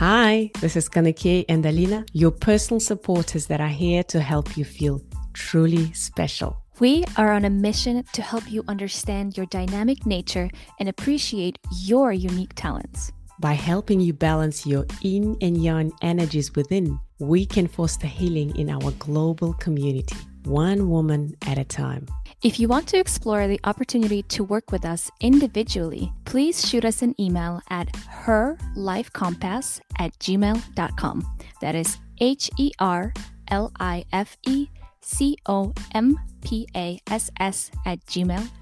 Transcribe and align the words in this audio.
Hi, 0.00 0.50
this 0.62 0.76
is 0.76 0.88
Kanykei 0.88 1.44
and 1.46 1.66
Alina, 1.66 2.06
your 2.14 2.30
personal 2.30 2.80
supporters 2.80 3.48
that 3.48 3.60
are 3.60 3.68
here 3.68 4.02
to 4.04 4.22
help 4.22 4.56
you 4.56 4.64
feel 4.64 5.02
truly 5.34 5.92
special. 5.92 6.56
We 6.78 7.04
are 7.18 7.32
on 7.32 7.44
a 7.44 7.50
mission 7.50 8.02
to 8.14 8.22
help 8.22 8.50
you 8.50 8.64
understand 8.66 9.36
your 9.36 9.44
dynamic 9.44 10.06
nature 10.06 10.48
and 10.78 10.88
appreciate 10.88 11.58
your 11.82 12.14
unique 12.14 12.54
talents. 12.54 13.12
By 13.40 13.52
helping 13.52 14.00
you 14.00 14.14
balance 14.14 14.64
your 14.64 14.86
yin 15.02 15.36
and 15.42 15.62
yang 15.62 15.92
energies 16.00 16.54
within, 16.54 16.98
we 17.18 17.44
can 17.44 17.66
foster 17.66 18.06
healing 18.06 18.56
in 18.56 18.70
our 18.70 18.92
global 18.92 19.52
community, 19.52 20.16
one 20.44 20.88
woman 20.88 21.34
at 21.46 21.58
a 21.58 21.64
time. 21.64 22.06
If 22.42 22.58
you 22.58 22.68
want 22.68 22.88
to 22.88 22.98
explore 22.98 23.46
the 23.46 23.60
opportunity 23.64 24.22
to 24.24 24.44
work 24.44 24.72
with 24.72 24.84
us 24.84 25.10
individually, 25.20 26.12
please 26.24 26.66
shoot 26.66 26.84
us 26.84 27.02
an 27.02 27.14
email 27.20 27.60
at 27.68 27.92
herlifecompass 27.92 29.80
at 29.98 30.18
gmail.com. 30.18 31.36
That 31.60 31.74
is 31.74 31.98
H 32.18 32.50
E 32.58 32.72
R 32.78 33.12
L 33.48 33.72
I 33.78 34.04
F 34.12 34.36
E 34.46 34.68
C 35.00 35.36
O 35.46 35.74
M 35.94 36.18
P 36.42 36.66
A 36.74 36.98
S 37.10 37.30
S 37.38 37.70
at 37.84 38.04
gmail.com. 38.06 38.59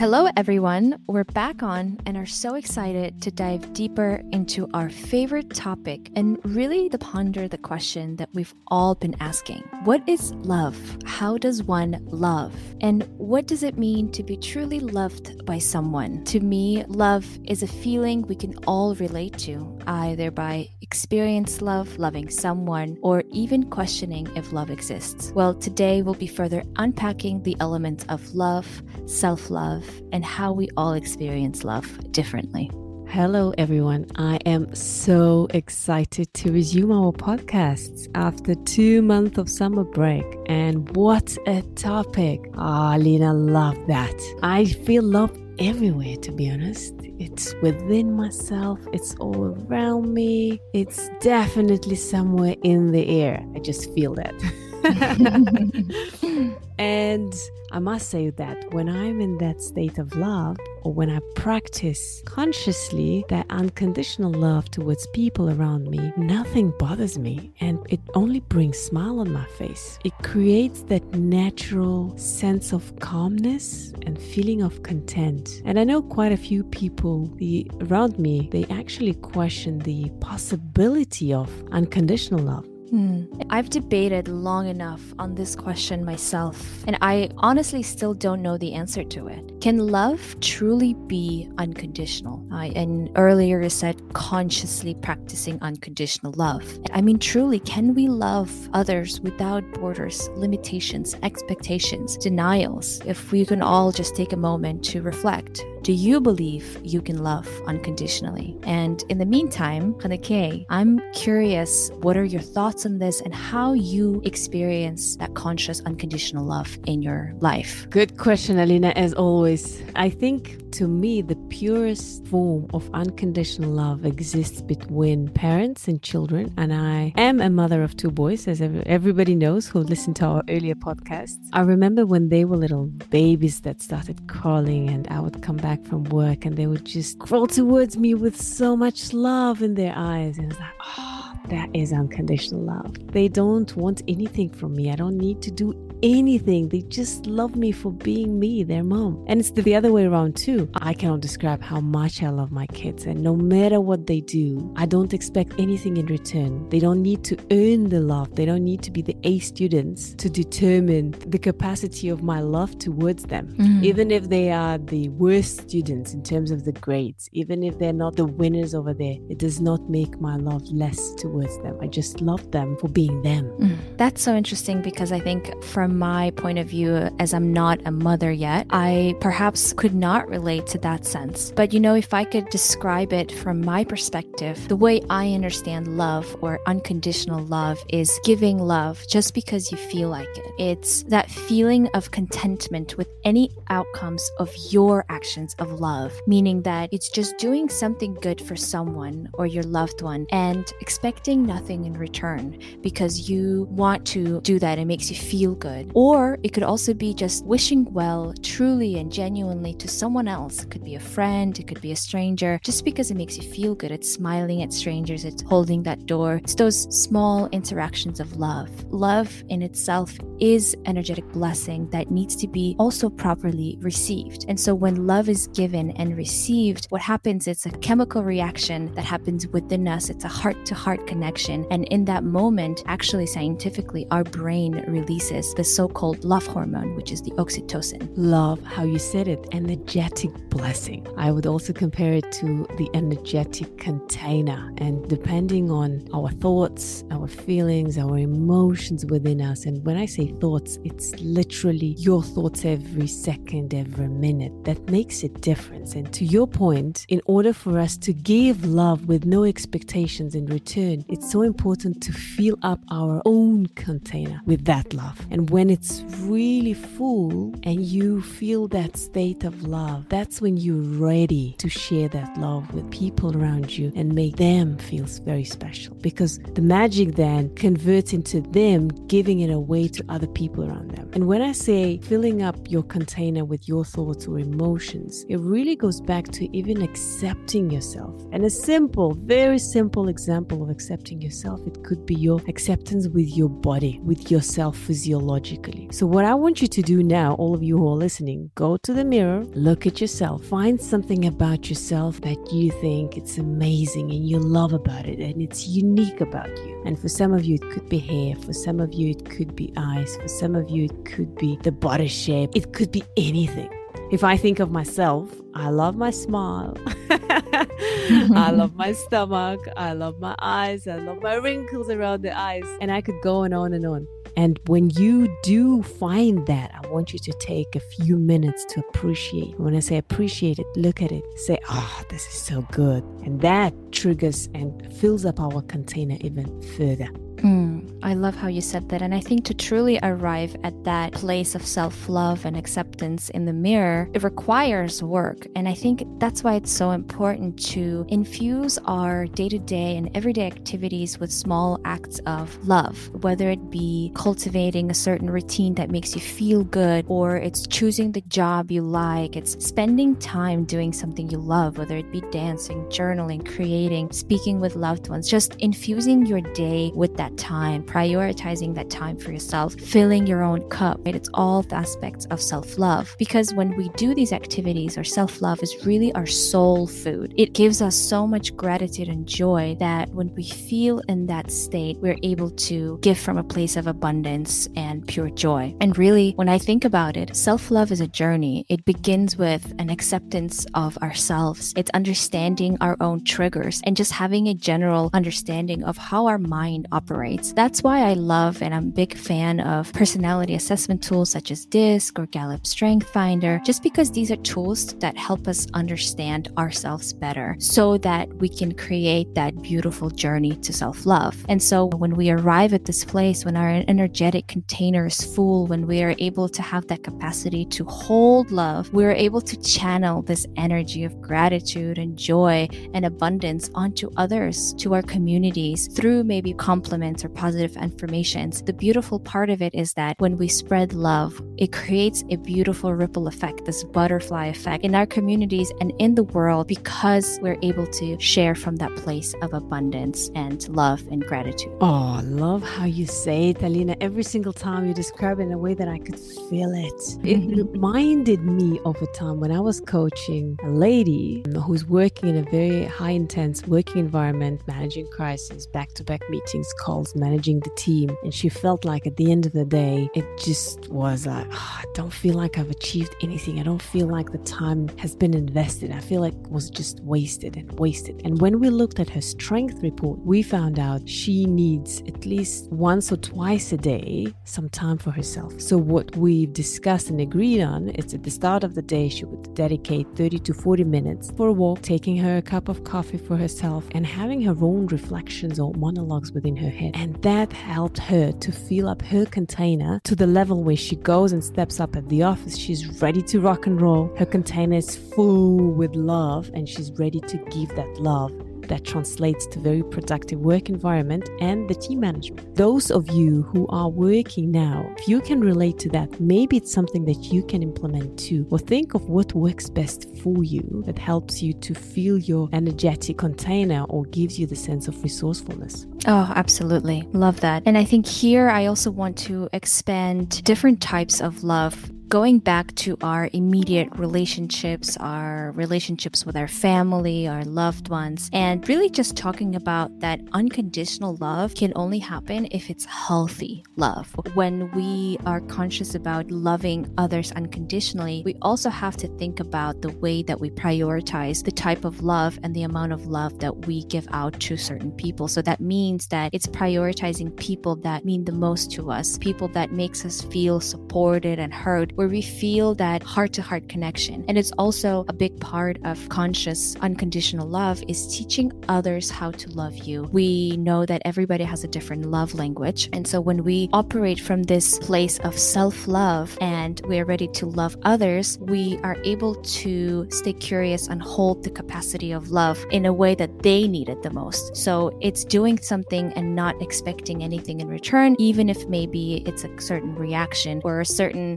Hello, 0.00 0.30
everyone. 0.34 0.98
We're 1.08 1.24
back 1.24 1.62
on 1.62 1.98
and 2.06 2.16
are 2.16 2.24
so 2.24 2.54
excited 2.54 3.20
to 3.20 3.30
dive 3.30 3.74
deeper 3.74 4.22
into 4.32 4.66
our 4.72 4.88
favorite 4.88 5.50
topic 5.52 6.10
and 6.16 6.38
really 6.42 6.88
to 6.88 6.96
ponder 6.96 7.46
the 7.48 7.58
question 7.58 8.16
that 8.16 8.30
we've 8.32 8.54
all 8.68 8.94
been 8.94 9.14
asking 9.20 9.60
What 9.84 10.02
is 10.08 10.32
love? 10.36 10.78
How 11.04 11.36
does 11.36 11.62
one 11.62 11.98
love? 12.06 12.54
And 12.80 13.06
what 13.18 13.46
does 13.46 13.62
it 13.62 13.76
mean 13.76 14.10
to 14.12 14.22
be 14.22 14.38
truly 14.38 14.80
loved 14.80 15.44
by 15.44 15.58
someone? 15.58 16.24
To 16.32 16.40
me, 16.40 16.82
love 16.88 17.26
is 17.44 17.62
a 17.62 17.66
feeling 17.66 18.22
we 18.22 18.36
can 18.36 18.54
all 18.66 18.94
relate 18.94 19.36
to, 19.40 19.78
either 19.86 20.30
by 20.30 20.70
experience 20.80 21.60
love, 21.60 21.98
loving 21.98 22.30
someone, 22.30 22.96
or 23.02 23.22
even 23.30 23.68
questioning 23.68 24.28
if 24.34 24.52
love 24.52 24.70
exists. 24.70 25.30
Well, 25.34 25.54
today 25.54 26.00
we'll 26.00 26.14
be 26.14 26.26
further 26.26 26.62
unpacking 26.76 27.42
the 27.42 27.56
elements 27.60 28.06
of 28.08 28.34
love, 28.34 28.66
self 29.06 29.50
love, 29.50 29.89
and 30.12 30.24
how 30.24 30.52
we 30.52 30.68
all 30.76 30.92
experience 30.92 31.64
love 31.64 31.86
differently. 32.12 32.70
Hello, 33.10 33.52
everyone. 33.58 34.06
I 34.14 34.38
am 34.46 34.72
so 34.72 35.48
excited 35.50 36.32
to 36.34 36.52
resume 36.52 36.92
our 36.92 37.10
podcasts 37.10 38.08
after 38.14 38.54
two 38.54 39.02
months 39.02 39.36
of 39.36 39.48
summer 39.50 39.82
break. 39.82 40.24
And 40.46 40.94
what 40.94 41.36
a 41.48 41.62
topic! 41.74 42.40
Ah, 42.56 42.94
oh, 42.94 42.98
Lena, 42.98 43.34
love 43.34 43.76
that. 43.88 44.14
I 44.44 44.64
feel 44.64 45.02
love 45.02 45.36
everywhere, 45.58 46.18
to 46.18 46.30
be 46.30 46.50
honest. 46.50 46.94
It's 47.18 47.52
within 47.62 48.14
myself, 48.14 48.78
it's 48.92 49.16
all 49.16 49.56
around 49.66 50.14
me, 50.14 50.60
it's 50.72 51.10
definitely 51.20 51.96
somewhere 51.96 52.54
in 52.62 52.92
the 52.92 53.22
air. 53.22 53.44
I 53.56 53.58
just 53.58 53.92
feel 53.92 54.14
that. 54.14 54.34
and 56.78 57.34
I 57.72 57.78
must 57.78 58.08
say 58.10 58.30
that 58.30 58.72
when 58.72 58.88
I'm 58.88 59.20
in 59.20 59.38
that 59.38 59.62
state 59.62 59.98
of 59.98 60.16
love, 60.16 60.56
or 60.82 60.92
when 60.92 61.10
I 61.10 61.20
practice 61.34 62.22
consciously 62.24 63.24
that 63.28 63.46
unconditional 63.50 64.32
love 64.32 64.70
towards 64.70 65.06
people 65.08 65.50
around 65.50 65.88
me, 65.88 66.12
nothing 66.16 66.72
bothers 66.78 67.18
me 67.18 67.52
and 67.60 67.78
it 67.90 68.00
only 68.14 68.40
brings 68.40 68.78
smile 68.78 69.20
on 69.20 69.32
my 69.32 69.44
face. 69.44 69.98
It 70.04 70.14
creates 70.22 70.82
that 70.84 71.04
natural 71.14 72.16
sense 72.16 72.72
of 72.72 72.98
calmness 73.00 73.92
and 74.06 74.18
feeling 74.18 74.62
of 74.62 74.82
content. 74.82 75.62
And 75.64 75.78
I 75.78 75.84
know 75.84 76.02
quite 76.02 76.32
a 76.32 76.36
few 76.36 76.64
people 76.64 77.26
the, 77.36 77.70
around 77.82 78.18
me, 78.18 78.48
they 78.50 78.64
actually 78.66 79.14
question 79.14 79.80
the 79.80 80.10
possibility 80.20 81.32
of 81.32 81.50
unconditional 81.72 82.40
love. 82.40 82.69
Hmm. 82.90 83.24
I've 83.50 83.70
debated 83.70 84.26
long 84.26 84.66
enough 84.66 85.00
on 85.20 85.36
this 85.36 85.54
question 85.54 86.04
myself, 86.04 86.82
and 86.88 86.98
I 87.00 87.30
honestly 87.36 87.84
still 87.84 88.14
don't 88.14 88.42
know 88.42 88.58
the 88.58 88.74
answer 88.74 89.04
to 89.04 89.28
it. 89.28 89.60
Can 89.60 89.78
love 89.78 90.36
truly 90.40 90.94
be 91.06 91.48
unconditional? 91.56 92.44
I, 92.50 92.72
and 92.74 93.08
earlier 93.14 93.62
you 93.62 93.70
said 93.70 94.02
consciously 94.12 94.94
practicing 94.94 95.56
unconditional 95.62 96.32
love. 96.36 96.64
I 96.92 97.00
mean, 97.00 97.20
truly, 97.20 97.60
can 97.60 97.94
we 97.94 98.08
love 98.08 98.50
others 98.72 99.20
without 99.20 99.62
borders, 99.74 100.28
limitations, 100.30 101.14
expectations, 101.22 102.16
denials? 102.16 103.00
If 103.06 103.30
we 103.30 103.46
can 103.46 103.62
all 103.62 103.92
just 103.92 104.16
take 104.16 104.32
a 104.32 104.36
moment 104.36 104.84
to 104.86 105.00
reflect 105.00 105.64
do 105.82 105.94
you 105.94 106.20
believe 106.20 106.78
you 106.84 107.00
can 107.00 107.22
love 107.22 107.48
unconditionally? 107.66 108.58
And 108.64 109.02
in 109.08 109.16
the 109.16 109.24
meantime, 109.24 109.94
Kanykei, 109.94 110.66
I'm 110.68 111.00
curious 111.14 111.90
what 112.02 112.18
are 112.18 112.24
your 112.24 112.42
thoughts 112.42 112.79
on 112.86 112.98
this 112.98 113.20
and 113.20 113.34
how 113.34 113.72
you 113.72 114.20
experience 114.24 115.16
that 115.16 115.34
conscious 115.34 115.80
unconditional 115.86 116.44
love 116.44 116.78
in 116.86 117.02
your 117.02 117.32
life? 117.40 117.88
Good 117.90 118.18
question, 118.18 118.58
Alina, 118.58 118.88
as 118.96 119.14
always. 119.14 119.82
I 119.96 120.10
think 120.10 120.70
to 120.72 120.86
me, 120.86 121.20
the 121.20 121.36
purest 121.48 122.26
form 122.26 122.66
of 122.72 122.88
unconditional 122.94 123.70
love 123.70 124.04
exists 124.04 124.62
between 124.62 125.28
parents 125.28 125.88
and 125.88 126.00
children. 126.02 126.54
And 126.56 126.72
I 126.72 127.12
am 127.16 127.40
a 127.40 127.50
mother 127.50 127.82
of 127.82 127.96
two 127.96 128.10
boys, 128.10 128.46
as 128.46 128.60
everybody 128.60 129.34
knows 129.34 129.66
who 129.68 129.80
listened 129.80 130.16
to 130.16 130.26
our 130.26 130.42
earlier 130.48 130.74
podcasts. 130.74 131.38
I 131.52 131.60
remember 131.60 132.06
when 132.06 132.28
they 132.28 132.44
were 132.44 132.56
little 132.56 132.86
babies 133.10 133.62
that 133.62 133.82
started 133.82 134.28
crawling, 134.28 134.88
and 134.88 135.08
I 135.08 135.20
would 135.20 135.42
come 135.42 135.56
back 135.56 135.84
from 135.84 136.04
work 136.04 136.44
and 136.44 136.56
they 136.56 136.66
would 136.66 136.84
just 136.84 137.18
crawl 137.18 137.46
towards 137.46 137.96
me 137.96 138.14
with 138.14 138.40
so 138.40 138.76
much 138.76 139.12
love 139.12 139.62
in 139.62 139.74
their 139.74 139.92
eyes. 139.96 140.38
And 140.38 140.50
it's 140.50 140.60
like, 140.60 140.70
oh, 140.98 141.19
that 141.48 141.68
is 141.74 141.92
unconditional 141.92 142.60
love. 142.60 142.94
They 143.12 143.28
don't 143.28 143.74
want 143.76 144.02
anything 144.06 144.50
from 144.50 144.74
me. 144.74 144.90
I 144.90 144.96
don't 144.96 145.16
need 145.16 145.42
to 145.42 145.50
do 145.50 145.89
anything. 146.02 146.68
They 146.68 146.82
just 146.82 147.26
love 147.26 147.56
me 147.56 147.72
for 147.72 147.92
being 147.92 148.38
me, 148.38 148.62
their 148.62 148.82
mom. 148.82 149.24
And 149.26 149.40
it's 149.40 149.50
the 149.50 149.74
other 149.74 149.92
way 149.92 150.06
around 150.06 150.36
too. 150.36 150.68
I 150.74 150.94
cannot 150.94 151.20
describe 151.20 151.62
how 151.62 151.80
much 151.80 152.22
I 152.22 152.30
love 152.30 152.52
my 152.52 152.66
kids, 152.68 153.06
and 153.06 153.22
no 153.22 153.36
matter 153.36 153.80
what 153.80 154.06
they 154.06 154.20
do, 154.20 154.72
I 154.76 154.86
don't 154.86 155.12
expect 155.12 155.54
anything 155.58 155.96
in 155.96 156.06
return. 156.06 156.68
They 156.70 156.78
don't 156.78 157.02
need 157.02 157.24
to 157.24 157.36
earn 157.50 157.88
the 157.88 158.00
love, 158.00 158.34
they 158.34 158.44
don't 158.44 158.64
need 158.64 158.82
to 158.82 158.90
be 158.90 159.02
the 159.02 159.16
A 159.24 159.38
students 159.38 160.14
to 160.14 160.28
determine 160.28 161.12
the 161.26 161.38
capacity 161.38 162.08
of 162.08 162.22
my 162.22 162.40
love 162.40 162.78
towards 162.78 163.24
them. 163.24 163.48
Mm-hmm. 163.48 163.84
Even 163.84 164.10
if 164.10 164.28
they 164.28 164.50
are 164.50 164.78
the 164.78 165.08
worst 165.10 165.58
students 165.62 166.14
in 166.14 166.22
terms 166.22 166.50
of 166.50 166.64
the 166.64 166.72
grades, 166.72 167.28
even 167.32 167.62
if 167.62 167.78
they're 167.78 167.92
not 167.92 168.16
the 168.16 168.26
winners 168.26 168.74
over 168.74 168.94
there, 168.94 169.16
it 169.28 169.38
does 169.38 169.60
not 169.60 169.88
make 169.88 170.20
my 170.20 170.36
love 170.36 170.62
less 170.70 171.14
towards 171.14 171.56
them. 171.58 171.78
I 171.82 171.86
just 171.86 172.20
love 172.20 172.50
them 172.50 172.76
for 172.78 172.88
being 172.88 173.22
them. 173.22 173.44
Mm. 173.58 173.76
That's 173.96 174.22
so 174.22 174.34
interesting 174.34 174.82
because 174.82 175.12
I 175.12 175.20
think 175.20 175.62
from 175.64 175.89
from 175.90 175.98
my 175.98 176.30
point 176.36 176.56
of 176.56 176.68
view, 176.68 177.10
as 177.18 177.34
I'm 177.34 177.52
not 177.52 177.80
a 177.84 177.90
mother 177.90 178.30
yet, 178.30 178.64
I 178.70 179.16
perhaps 179.20 179.72
could 179.72 179.92
not 179.92 180.28
relate 180.28 180.68
to 180.68 180.78
that 180.78 181.04
sense. 181.04 181.52
But 181.56 181.72
you 181.72 181.80
know, 181.80 181.96
if 181.96 182.14
I 182.14 182.22
could 182.22 182.48
describe 182.48 183.12
it 183.12 183.32
from 183.32 183.60
my 183.60 183.82
perspective, 183.82 184.68
the 184.68 184.76
way 184.76 185.00
I 185.10 185.32
understand 185.32 185.98
love 185.98 186.36
or 186.42 186.60
unconditional 186.68 187.44
love 187.44 187.84
is 187.88 188.20
giving 188.22 188.58
love 188.58 189.04
just 189.08 189.34
because 189.34 189.72
you 189.72 189.78
feel 189.78 190.10
like 190.10 190.28
it. 190.38 190.52
It's 190.60 191.02
that 191.04 191.28
feeling 191.28 191.88
of 191.88 192.12
contentment 192.12 192.96
with 192.96 193.08
any 193.24 193.50
outcomes 193.68 194.30
of 194.38 194.54
your 194.70 195.04
actions 195.08 195.56
of 195.58 195.80
love, 195.80 196.12
meaning 196.24 196.62
that 196.62 196.90
it's 196.92 197.08
just 197.08 197.36
doing 197.38 197.68
something 197.68 198.14
good 198.14 198.40
for 198.40 198.54
someone 198.54 199.28
or 199.34 199.46
your 199.46 199.64
loved 199.64 200.02
one 200.02 200.28
and 200.30 200.72
expecting 200.80 201.44
nothing 201.44 201.84
in 201.84 201.94
return 201.94 202.60
because 202.80 203.28
you 203.28 203.66
want 203.72 204.06
to 204.06 204.40
do 204.42 204.60
that. 204.60 204.78
It 204.78 204.84
makes 204.84 205.10
you 205.10 205.16
feel 205.16 205.56
good 205.56 205.79
good. 205.82 205.92
Or 205.94 206.38
it 206.42 206.52
could 206.52 206.62
also 206.62 206.94
be 206.94 207.14
just 207.14 207.44
wishing 207.44 207.84
well 207.92 208.34
truly 208.42 208.98
and 208.98 209.12
genuinely 209.12 209.74
to 209.74 209.88
someone 209.88 210.28
else. 210.28 210.62
It 210.62 210.70
could 210.70 210.84
be 210.84 210.94
a 210.94 211.00
friend, 211.00 211.58
it 211.58 211.66
could 211.66 211.80
be 211.80 211.92
a 211.92 211.96
stranger, 211.96 212.60
just 212.62 212.84
because 212.84 213.10
it 213.10 213.16
makes 213.16 213.36
you 213.36 213.42
feel 213.42 213.74
good. 213.74 213.90
It's 213.90 214.10
smiling 214.10 214.62
at 214.62 214.72
strangers, 214.72 215.24
it's 215.24 215.42
holding 215.42 215.82
that 215.84 216.06
door. 216.06 216.36
It's 216.36 216.54
those 216.54 216.82
small 216.94 217.48
interactions 217.48 218.20
of 218.20 218.36
love. 218.36 218.70
Love 218.92 219.42
in 219.48 219.62
itself 219.62 220.16
is 220.40 220.76
energetic 220.86 221.30
blessing 221.32 221.88
that 221.90 222.10
needs 222.10 222.34
to 222.36 222.48
be 222.48 222.74
also 222.78 223.10
properly 223.10 223.76
received. 223.80 224.46
And 224.48 224.58
so 224.58 224.74
when 224.74 225.06
love 225.06 225.28
is 225.28 225.48
given 225.48 225.90
and 225.92 226.16
received, 226.16 226.86
what 226.86 227.02
happens 227.02 227.46
it's 227.46 227.66
a 227.66 227.70
chemical 227.70 228.22
reaction 228.22 228.92
that 228.94 229.04
happens 229.04 229.46
within 229.48 229.86
us. 229.88 230.10
It's 230.10 230.24
a 230.24 230.28
heart 230.28 230.64
to 230.66 230.74
heart 230.74 231.06
connection. 231.06 231.66
And 231.70 231.84
in 231.86 232.04
that 232.06 232.24
moment, 232.24 232.82
actually 232.86 233.26
scientifically, 233.26 234.06
our 234.10 234.24
brain 234.24 234.84
releases 234.88 235.54
the 235.54 235.64
so 235.74 235.88
called 235.88 236.24
love 236.24 236.46
hormone, 236.46 236.94
which 236.96 237.12
is 237.12 237.22
the 237.22 237.30
oxytocin. 237.32 238.08
Love 238.16 238.62
how 238.64 238.84
you 238.84 238.98
said 238.98 239.28
it, 239.28 239.46
energetic 239.52 240.30
blessing. 240.50 241.06
I 241.16 241.30
would 241.30 241.46
also 241.46 241.72
compare 241.72 242.12
it 242.12 242.30
to 242.32 242.66
the 242.76 242.88
energetic 242.94 243.78
container. 243.78 244.72
And 244.78 245.08
depending 245.08 245.70
on 245.70 246.08
our 246.14 246.30
thoughts, 246.30 247.04
our 247.10 247.28
feelings, 247.28 247.98
our 247.98 248.18
emotions 248.18 249.04
within 249.06 249.40
us, 249.40 249.64
and 249.66 249.84
when 249.84 249.96
I 249.96 250.06
say 250.06 250.28
thoughts, 250.40 250.78
it's 250.84 251.14
literally 251.20 251.94
your 251.98 252.22
thoughts 252.22 252.64
every 252.64 253.06
second, 253.06 253.74
every 253.74 254.08
minute 254.08 254.52
that 254.64 254.88
makes 254.90 255.22
a 255.22 255.28
difference. 255.28 255.94
And 255.94 256.12
to 256.14 256.24
your 256.24 256.46
point, 256.46 257.04
in 257.08 257.20
order 257.26 257.52
for 257.52 257.78
us 257.78 257.96
to 257.98 258.12
give 258.12 258.64
love 258.64 259.06
with 259.06 259.24
no 259.24 259.44
expectations 259.44 260.34
in 260.34 260.46
return, 260.46 261.04
it's 261.08 261.30
so 261.30 261.42
important 261.42 262.02
to 262.02 262.12
fill 262.12 262.56
up 262.62 262.80
our 262.90 263.20
own 263.24 263.66
container 263.74 264.40
with 264.46 264.64
that 264.64 264.92
love. 264.94 265.18
And 265.30 265.50
when 265.50 265.59
it's 265.68 266.02
really 266.20 266.74
full 266.74 267.52
and 267.64 267.84
you 267.84 268.22
feel 268.22 268.68
that 268.68 268.96
state 268.96 269.44
of 269.44 269.64
love, 269.64 270.08
that's 270.08 270.40
when 270.40 270.56
you're 270.56 270.76
ready 270.76 271.54
to 271.58 271.68
share 271.68 272.08
that 272.08 272.38
love 272.38 272.72
with 272.72 272.88
people 272.90 273.36
around 273.36 273.76
you 273.76 273.92
and 273.96 274.14
make 274.14 274.36
them 274.36 274.78
feel 274.78 275.06
very 275.24 275.44
special. 275.44 275.94
Because 275.96 276.38
the 276.54 276.62
magic 276.62 277.16
then 277.16 277.54
converts 277.56 278.12
into 278.12 278.40
them 278.40 278.88
giving 279.08 279.40
it 279.40 279.50
away 279.50 279.88
to 279.88 280.04
other 280.08 280.28
people 280.28 280.64
around 280.64 280.92
them. 280.92 281.10
And 281.14 281.26
when 281.26 281.42
I 281.42 281.52
say 281.52 281.98
filling 281.98 282.42
up 282.42 282.56
your 282.70 282.84
container 282.84 283.44
with 283.44 283.68
your 283.68 283.84
thoughts 283.84 284.26
or 284.28 284.38
emotions, 284.38 285.24
it 285.28 285.40
really 285.40 285.74
goes 285.74 286.00
back 286.00 286.28
to 286.28 286.56
even 286.56 286.80
accepting 286.80 287.70
yourself. 287.70 288.14
And 288.32 288.44
a 288.44 288.50
simple, 288.50 289.14
very 289.14 289.58
simple 289.58 290.08
example 290.08 290.62
of 290.62 290.70
accepting 290.70 291.20
yourself, 291.20 291.60
it 291.66 291.82
could 291.82 292.06
be 292.06 292.14
your 292.14 292.40
acceptance 292.46 293.08
with 293.08 293.36
your 293.36 293.48
body, 293.48 293.98
with 294.04 294.30
yourself 294.30 294.76
physiologically. 294.76 295.49
So, 295.90 296.06
what 296.06 296.24
I 296.24 296.34
want 296.34 296.62
you 296.62 296.68
to 296.68 296.82
do 296.82 297.02
now, 297.02 297.34
all 297.34 297.54
of 297.54 297.62
you 297.62 297.76
who 297.78 297.88
are 297.88 297.96
listening, 297.96 298.50
go 298.54 298.76
to 298.78 298.92
the 298.92 299.04
mirror, 299.04 299.44
look 299.54 299.86
at 299.86 300.00
yourself, 300.00 300.44
find 300.44 300.80
something 300.80 301.24
about 301.24 301.68
yourself 301.68 302.20
that 302.20 302.52
you 302.52 302.70
think 302.80 303.16
it's 303.16 303.38
amazing 303.38 304.10
and 304.10 304.28
you 304.28 304.38
love 304.38 304.72
about 304.72 305.06
it 305.06 305.18
and 305.18 305.42
it's 305.42 305.66
unique 305.66 306.20
about 306.20 306.48
you. 306.48 306.82
And 306.86 306.98
for 306.98 307.08
some 307.08 307.32
of 307.32 307.44
you, 307.44 307.56
it 307.56 307.70
could 307.70 307.88
be 307.88 307.98
hair, 307.98 308.36
for 308.36 308.52
some 308.52 308.80
of 308.80 308.92
you, 308.92 309.10
it 309.10 309.28
could 309.28 309.56
be 309.56 309.72
eyes, 309.76 310.16
for 310.16 310.28
some 310.28 310.54
of 310.54 310.70
you, 310.70 310.84
it 310.84 311.04
could 311.04 311.34
be 311.36 311.58
the 311.62 311.72
body 311.72 312.08
shape, 312.08 312.50
it 312.54 312.72
could 312.72 312.92
be 312.92 313.02
anything. 313.16 313.70
If 314.12 314.24
I 314.24 314.36
think 314.36 314.58
of 314.58 314.70
myself, 314.70 315.30
I 315.54 315.70
love 315.70 315.96
my 315.96 316.10
smile. 316.10 316.76
I 317.10 318.50
love 318.52 318.74
my 318.74 318.92
stomach. 318.92 319.60
I 319.76 319.92
love 319.92 320.18
my 320.18 320.34
eyes. 320.40 320.88
I 320.88 320.96
love 320.96 321.22
my 321.22 321.34
wrinkles 321.34 321.88
around 321.88 322.22
the 322.22 322.36
eyes. 322.36 322.64
And 322.80 322.90
I 322.90 323.00
could 323.00 323.20
go 323.22 323.38
on 323.38 323.46
and 323.46 323.54
on 323.54 323.72
and 323.72 323.86
on. 323.86 324.06
And 324.36 324.60
when 324.66 324.90
you 324.90 325.34
do 325.42 325.82
find 325.82 326.46
that, 326.46 326.70
I 326.74 326.86
want 326.88 327.12
you 327.12 327.18
to 327.18 327.32
take 327.32 327.74
a 327.74 327.80
few 327.80 328.16
minutes 328.16 328.64
to 328.66 328.80
appreciate. 328.80 329.58
When 329.58 329.74
I 329.74 329.80
say 329.80 329.96
appreciate 329.96 330.58
it, 330.58 330.66
look 330.76 331.02
at 331.02 331.12
it, 331.12 331.24
say, 331.36 331.58
oh, 331.68 332.02
this 332.10 332.26
is 332.26 332.34
so 332.34 332.62
good. 332.72 333.04
And 333.24 333.40
that 333.40 333.74
triggers 333.92 334.48
and 334.54 334.92
fills 334.94 335.24
up 335.24 335.40
our 335.40 335.62
container 335.62 336.16
even 336.20 336.60
further. 336.76 337.08
Mm, 337.42 337.98
I 338.02 338.12
love 338.12 338.34
how 338.34 338.48
you 338.48 338.60
said 338.60 338.88
that. 338.90 339.00
And 339.00 339.14
I 339.14 339.20
think 339.20 339.44
to 339.46 339.54
truly 339.54 339.98
arrive 340.02 340.54
at 340.62 340.84
that 340.84 341.12
place 341.12 341.54
of 341.54 341.64
self 341.64 342.08
love 342.08 342.44
and 342.44 342.56
acceptance 342.56 343.30
in 343.30 343.46
the 343.46 343.52
mirror, 343.52 344.10
it 344.12 344.22
requires 344.22 345.02
work. 345.02 345.46
And 345.56 345.66
I 345.66 345.74
think 345.74 346.02
that's 346.18 346.44
why 346.44 346.54
it's 346.54 346.70
so 346.70 346.90
important 346.90 347.58
to 347.70 348.04
infuse 348.08 348.78
our 348.84 349.26
day 349.26 349.48
to 349.48 349.58
day 349.58 349.96
and 349.96 350.14
everyday 350.14 350.46
activities 350.46 351.18
with 351.18 351.32
small 351.32 351.80
acts 351.86 352.18
of 352.26 352.56
love, 352.66 353.08
whether 353.22 353.48
it 353.48 353.70
be 353.70 354.12
cultivating 354.14 354.90
a 354.90 354.94
certain 354.94 355.30
routine 355.30 355.74
that 355.74 355.90
makes 355.90 356.14
you 356.14 356.20
feel 356.20 356.64
good, 356.64 357.06
or 357.08 357.36
it's 357.36 357.66
choosing 357.66 358.12
the 358.12 358.20
job 358.22 358.70
you 358.70 358.82
like, 358.82 359.36
it's 359.36 359.52
spending 359.64 360.14
time 360.16 360.64
doing 360.64 360.92
something 360.92 361.30
you 361.30 361.38
love, 361.38 361.78
whether 361.78 361.96
it 361.96 362.12
be 362.12 362.20
dancing, 362.32 362.84
journaling, 362.86 363.46
creating, 363.46 364.12
speaking 364.12 364.60
with 364.60 364.76
loved 364.76 365.08
ones, 365.08 365.28
just 365.28 365.54
infusing 365.56 366.26
your 366.26 366.40
day 366.40 366.92
with 366.94 367.16
that 367.16 367.29
that 367.30 367.38
time, 367.38 367.82
prioritizing 367.82 368.74
that 368.74 368.90
time 368.90 369.18
for 369.18 369.32
yourself, 369.32 369.74
filling 369.74 370.26
your 370.26 370.42
own 370.42 370.68
cup. 370.68 371.00
Right? 371.04 371.14
It's 371.14 371.28
all 371.34 371.62
the 371.62 371.76
aspects 371.76 372.26
of 372.26 372.40
self 372.40 372.78
love. 372.78 373.14
Because 373.18 373.54
when 373.54 373.76
we 373.76 373.88
do 373.90 374.14
these 374.14 374.32
activities, 374.32 374.96
our 374.96 375.04
self 375.04 375.42
love 375.42 375.62
is 375.62 375.86
really 375.86 376.12
our 376.14 376.26
soul 376.26 376.86
food. 376.86 377.34
It 377.36 377.52
gives 377.52 377.82
us 377.82 377.96
so 377.96 378.26
much 378.26 378.56
gratitude 378.56 379.08
and 379.08 379.26
joy 379.26 379.76
that 379.80 380.08
when 380.10 380.34
we 380.34 380.44
feel 380.44 381.00
in 381.08 381.26
that 381.26 381.50
state, 381.50 381.98
we're 381.98 382.18
able 382.22 382.50
to 382.50 382.98
give 383.02 383.18
from 383.18 383.38
a 383.38 383.44
place 383.44 383.76
of 383.76 383.86
abundance 383.86 384.68
and 384.76 385.06
pure 385.06 385.30
joy. 385.30 385.74
And 385.80 385.96
really, 385.96 386.32
when 386.36 386.48
I 386.48 386.58
think 386.58 386.84
about 386.84 387.16
it, 387.16 387.36
self 387.36 387.70
love 387.70 387.92
is 387.92 388.00
a 388.00 388.08
journey. 388.08 388.64
It 388.68 388.84
begins 388.84 389.36
with 389.36 389.72
an 389.78 389.90
acceptance 389.90 390.66
of 390.74 390.96
ourselves, 390.98 391.72
it's 391.76 391.90
understanding 391.90 392.76
our 392.80 392.96
own 393.00 393.24
triggers 393.24 393.80
and 393.84 393.96
just 393.96 394.12
having 394.12 394.48
a 394.48 394.54
general 394.54 395.10
understanding 395.12 395.84
of 395.84 395.96
how 395.96 396.26
our 396.26 396.38
mind 396.38 396.86
operates 396.92 397.19
operates. 397.20 397.52
That's 397.52 397.82
why 397.82 398.00
I 398.10 398.14
love 398.14 398.62
and 398.62 398.74
I'm 398.74 398.88
a 398.88 398.96
big 399.02 399.16
fan 399.16 399.60
of 399.60 399.92
personality 399.92 400.54
assessment 400.54 401.02
tools 401.02 401.30
such 401.30 401.50
as 401.50 401.66
DISC 401.66 402.18
or 402.18 402.26
Gallup 402.26 402.66
Strength 402.66 403.10
Finder, 403.10 403.60
just 403.64 403.82
because 403.82 404.10
these 404.10 404.30
are 404.30 404.36
tools 404.36 404.94
that 405.00 405.18
help 405.18 405.46
us 405.46 405.66
understand 405.74 406.50
ourselves 406.56 407.12
better 407.12 407.56
so 407.58 407.98
that 407.98 408.32
we 408.36 408.48
can 408.48 408.72
create 408.72 409.34
that 409.34 409.60
beautiful 409.60 410.08
journey 410.08 410.56
to 410.56 410.72
self 410.72 411.04
love. 411.04 411.36
And 411.48 411.62
so 411.62 411.86
when 411.96 412.16
we 412.16 412.30
arrive 412.30 412.72
at 412.72 412.86
this 412.86 413.04
place, 413.04 413.44
when 413.44 413.56
our 413.56 413.84
energetic 413.86 414.46
container 414.46 415.06
is 415.06 415.20
full, 415.34 415.66
when 415.66 415.86
we 415.86 416.02
are 416.02 416.14
able 416.18 416.48
to 416.48 416.62
have 416.62 416.86
that 416.86 417.04
capacity 417.04 417.66
to 417.66 417.84
hold 417.84 418.50
love, 418.50 418.90
we're 418.94 419.12
able 419.12 419.42
to 419.42 419.60
channel 419.60 420.22
this 420.22 420.46
energy 420.56 421.04
of 421.04 421.20
gratitude 421.20 421.98
and 421.98 422.16
joy 422.16 422.66
and 422.94 423.04
abundance 423.04 423.70
onto 423.74 424.10
others, 424.16 424.72
to 424.78 424.94
our 424.94 425.02
communities 425.02 425.88
through 425.88 426.24
maybe 426.24 426.54
compliments 426.54 427.09
compliments 427.10 427.24
or 427.24 427.28
positive 427.28 427.76
affirmations, 427.76 428.62
the 428.62 428.72
beautiful 428.72 429.18
part 429.18 429.50
of 429.50 429.62
it 429.62 429.74
is 429.74 429.94
that 429.94 430.14
when 430.18 430.36
we 430.36 430.48
spread 430.48 430.92
love, 430.92 431.40
it 431.58 431.72
creates 431.72 432.24
a 432.30 432.36
beautiful 432.36 432.94
ripple 432.94 433.26
effect, 433.26 433.64
this 433.64 433.84
butterfly 433.84 434.46
effect 434.46 434.84
in 434.84 434.94
our 434.94 435.06
communities 435.06 435.72
and 435.80 435.92
in 435.98 436.14
the 436.14 436.22
world 436.22 436.68
because 436.68 437.38
we're 437.42 437.58
able 437.62 437.86
to 437.86 438.18
share 438.20 438.54
from 438.54 438.76
that 438.76 438.94
place 438.96 439.34
of 439.42 439.52
abundance 439.52 440.30
and 440.34 440.68
love 440.68 441.00
and 441.10 441.24
gratitude. 441.26 441.72
Oh, 441.80 442.18
I 442.18 442.22
love 442.22 442.62
how 442.62 442.84
you 442.86 443.06
say 443.06 443.50
it, 443.50 443.62
Alina. 443.62 443.96
Every 444.00 444.22
single 444.22 444.52
time 444.52 444.86
you 444.86 444.94
describe 444.94 445.40
it 445.40 445.44
in 445.44 445.52
a 445.52 445.58
way 445.58 445.74
that 445.74 445.88
I 445.88 445.98
could 445.98 446.18
feel 446.18 446.72
it. 446.72 447.00
It 447.24 447.40
mm-hmm. 447.40 447.72
reminded 447.72 448.40
me 448.44 448.80
of 448.84 448.96
a 449.02 449.06
time 449.06 449.40
when 449.40 449.50
I 449.50 449.60
was 449.60 449.80
coaching 449.80 450.56
a 450.62 450.68
lady 450.68 451.42
who's 451.66 451.84
working 451.84 452.28
in 452.30 452.36
a 452.36 452.50
very 452.50 452.84
high 452.84 453.10
intense 453.10 453.66
working 453.66 453.98
environment, 453.98 454.60
managing 454.66 455.06
crisis, 455.08 455.66
back 455.66 455.88
to 455.94 456.04
back 456.04 456.20
meetings, 456.30 456.68
calls, 456.80 456.99
managing 457.14 457.60
the 457.60 457.70
team. 457.76 458.10
And 458.22 458.32
she 458.32 458.48
felt 458.48 458.84
like 458.84 459.06
at 459.06 459.16
the 459.16 459.30
end 459.30 459.46
of 459.46 459.52
the 459.52 459.64
day, 459.64 460.08
it 460.14 460.24
just 460.38 460.88
was 460.88 461.26
like, 461.26 461.46
oh, 461.50 461.78
I 461.78 461.84
don't 461.94 462.12
feel 462.12 462.34
like 462.34 462.58
I've 462.58 462.70
achieved 462.70 463.14
anything. 463.22 463.60
I 463.60 463.62
don't 463.62 463.82
feel 463.82 464.06
like 464.06 464.30
the 464.32 464.38
time 464.38 464.88
has 464.98 465.14
been 465.14 465.34
invested. 465.34 465.90
I 465.90 466.00
feel 466.00 466.20
like 466.20 466.34
it 466.34 466.50
was 466.50 466.70
just 466.70 467.00
wasted 467.00 467.56
and 467.56 467.70
wasted. 467.78 468.20
And 468.24 468.40
when 468.40 468.60
we 468.60 468.70
looked 468.70 469.00
at 469.00 469.10
her 469.10 469.20
strength 469.20 469.82
report, 469.82 470.18
we 470.20 470.42
found 470.42 470.78
out 470.78 471.08
she 471.08 471.44
needs 471.46 472.02
at 472.06 472.24
least 472.26 472.70
once 472.70 473.10
or 473.12 473.16
twice 473.16 473.72
a 473.72 473.76
day 473.76 474.32
some 474.44 474.68
time 474.68 474.98
for 474.98 475.10
herself. 475.10 475.60
So, 475.60 475.76
what 475.76 476.16
we've 476.16 476.52
discussed 476.52 477.10
and 477.10 477.20
agreed 477.20 477.62
on 477.62 477.90
is 477.90 478.14
at 478.14 478.22
the 478.22 478.30
start 478.30 478.64
of 478.64 478.74
the 478.74 478.82
day, 478.82 479.08
she 479.08 479.24
would 479.24 479.54
dedicate 479.54 480.06
30 480.16 480.38
to 480.40 480.54
40 480.54 480.84
minutes 480.84 481.32
for 481.36 481.48
a 481.48 481.52
walk, 481.52 481.82
taking 481.82 482.16
her 482.16 482.36
a 482.36 482.42
cup 482.42 482.68
of 482.68 482.84
coffee 482.84 483.18
for 483.18 483.36
herself, 483.36 483.86
and 483.92 484.06
having 484.06 484.42
her 484.42 484.56
own 484.60 484.86
reflections 484.86 485.58
or 485.58 485.72
monologues 485.74 486.32
within 486.32 486.56
her 486.56 486.70
head. 486.80 486.92
And 486.94 487.14
that 487.22 487.52
helped 487.52 487.98
her 487.98 488.32
to 488.32 488.52
fill 488.52 488.88
up 488.88 489.02
her 489.02 489.26
container 489.26 490.00
to 490.04 490.16
the 490.16 490.26
level 490.26 490.64
where 490.64 490.76
she 490.76 490.96
goes 490.96 491.32
and 491.32 491.42
steps 491.42 491.80
up 491.80 491.96
at 491.96 492.08
the 492.08 492.22
office. 492.22 492.56
She's 492.56 493.00
ready 493.00 493.22
to 493.22 493.40
rock 493.40 493.66
and 493.66 493.80
roll. 493.80 494.14
Her 494.16 494.26
container 494.26 494.76
is 494.76 494.96
full 494.96 495.70
with 495.70 495.94
love 495.94 496.50
and 496.54 496.68
she's 496.68 496.90
ready 496.92 497.20
to 497.20 497.36
give 497.50 497.68
that 497.76 498.00
love 498.00 498.32
that 498.68 498.84
translates 498.84 499.46
to 499.46 499.58
very 499.58 499.82
productive 499.82 500.40
work 500.40 500.68
environment 500.68 501.28
and 501.40 501.68
the 501.68 501.74
team 501.74 502.00
management. 502.00 502.54
Those 502.56 502.90
of 502.90 503.10
you 503.10 503.42
who 503.42 503.66
are 503.68 503.88
working 503.88 504.50
now, 504.50 504.92
if 504.98 505.08
you 505.08 505.20
can 505.20 505.40
relate 505.40 505.78
to 505.80 505.88
that, 505.90 506.20
maybe 506.20 506.56
it's 506.56 506.72
something 506.72 507.04
that 507.04 507.32
you 507.32 507.42
can 507.42 507.62
implement 507.62 508.18
too. 508.18 508.46
Or 508.50 508.58
think 508.58 508.94
of 508.94 509.08
what 509.08 509.34
works 509.34 509.68
best 509.68 510.14
for 510.18 510.44
you 510.44 510.82
that 510.86 510.98
helps 510.98 511.42
you 511.42 511.52
to 511.54 511.74
feel 511.74 512.18
your 512.18 512.48
energetic 512.52 513.18
container 513.18 513.84
or 513.84 514.04
gives 514.06 514.38
you 514.38 514.46
the 514.46 514.56
sense 514.56 514.88
of 514.88 515.02
resourcefulness. 515.02 515.86
Oh, 516.06 516.32
absolutely. 516.34 517.06
Love 517.12 517.40
that. 517.40 517.62
And 517.66 517.76
I 517.76 517.84
think 517.84 518.06
here 518.06 518.48
I 518.48 518.66
also 518.66 518.90
want 518.90 519.16
to 519.18 519.48
expand 519.52 520.42
different 520.44 520.80
types 520.80 521.20
of 521.20 521.42
love 521.42 521.90
going 522.10 522.40
back 522.40 522.74
to 522.74 522.98
our 523.02 523.30
immediate 523.32 523.88
relationships, 523.96 524.96
our 524.96 525.52
relationships 525.52 526.26
with 526.26 526.36
our 526.36 526.48
family, 526.48 527.28
our 527.28 527.44
loved 527.44 527.88
ones, 527.88 528.28
and 528.32 528.68
really 528.68 528.90
just 528.90 529.16
talking 529.16 529.54
about 529.54 530.00
that 530.00 530.20
unconditional 530.32 531.14
love 531.20 531.54
can 531.54 531.72
only 531.76 532.00
happen 532.00 532.48
if 532.50 532.68
it's 532.68 532.84
healthy 532.84 533.64
love. 533.76 534.12
When 534.34 534.72
we 534.72 535.18
are 535.24 535.40
conscious 535.42 535.94
about 535.94 536.28
loving 536.32 536.92
others 536.98 537.30
unconditionally, 537.30 538.22
we 538.24 538.34
also 538.42 538.70
have 538.70 538.96
to 538.96 539.06
think 539.16 539.38
about 539.38 539.80
the 539.80 539.90
way 539.98 540.24
that 540.24 540.40
we 540.40 540.50
prioritize 540.50 541.44
the 541.44 541.52
type 541.52 541.84
of 541.84 542.02
love 542.02 542.40
and 542.42 542.56
the 542.56 542.64
amount 542.64 542.92
of 542.92 543.06
love 543.06 543.38
that 543.38 543.66
we 543.66 543.84
give 543.84 544.08
out 544.10 544.38
to 544.40 544.56
certain 544.56 544.90
people. 544.90 545.28
So 545.28 545.42
that 545.42 545.60
means 545.60 546.08
that 546.08 546.34
it's 546.34 546.48
prioritizing 546.48 547.36
people 547.36 547.76
that 547.76 548.04
mean 548.04 548.24
the 548.24 548.32
most 548.32 548.72
to 548.72 548.90
us, 548.90 549.16
people 549.16 549.46
that 549.48 549.70
makes 549.70 550.04
us 550.04 550.22
feel 550.22 550.58
supported 550.58 551.38
and 551.38 551.54
heard, 551.54 551.94
where 552.00 552.08
we 552.08 552.22
feel 552.22 552.74
that 552.74 553.02
heart-to-heart 553.02 553.68
connection. 553.68 554.24
And 554.26 554.38
it's 554.38 554.52
also 554.52 555.04
a 555.08 555.12
big 555.12 555.38
part 555.38 555.76
of 555.84 556.08
conscious 556.08 556.74
unconditional 556.76 557.46
love 557.46 557.84
is 557.88 558.06
teaching 558.16 558.50
others 558.70 559.10
how 559.10 559.32
to 559.32 559.50
love 559.50 559.76
you. 559.76 560.04
We 560.10 560.56
know 560.56 560.86
that 560.86 561.02
everybody 561.04 561.44
has 561.44 561.62
a 561.62 561.68
different 561.68 562.06
love 562.06 562.32
language. 562.32 562.88
And 562.94 563.06
so 563.06 563.20
when 563.20 563.44
we 563.44 563.68
operate 563.74 564.18
from 564.18 564.44
this 564.44 564.78
place 564.78 565.18
of 565.18 565.38
self-love 565.38 566.38
and 566.40 566.80
we 566.88 566.98
are 567.00 567.04
ready 567.04 567.28
to 567.34 567.44
love 567.44 567.76
others, 567.82 568.38
we 568.40 568.78
are 568.82 568.96
able 569.04 569.34
to 569.34 570.08
stay 570.10 570.32
curious 570.32 570.88
and 570.88 571.02
hold 571.02 571.44
the 571.44 571.50
capacity 571.50 572.12
of 572.12 572.30
love 572.30 572.64
in 572.70 572.86
a 572.86 572.94
way 572.94 573.14
that 573.14 573.42
they 573.42 573.68
need 573.68 573.90
it 573.90 574.02
the 574.02 574.10
most. 574.10 574.56
So 574.56 574.96
it's 575.02 575.22
doing 575.22 575.58
something 575.58 576.14
and 576.14 576.34
not 576.34 576.62
expecting 576.62 577.22
anything 577.22 577.60
in 577.60 577.68
return, 577.68 578.16
even 578.18 578.48
if 578.48 578.66
maybe 578.68 579.22
it's 579.26 579.44
a 579.44 579.60
certain 579.60 579.94
reaction 579.96 580.62
or 580.64 580.80
a 580.80 580.86
certain 580.86 581.36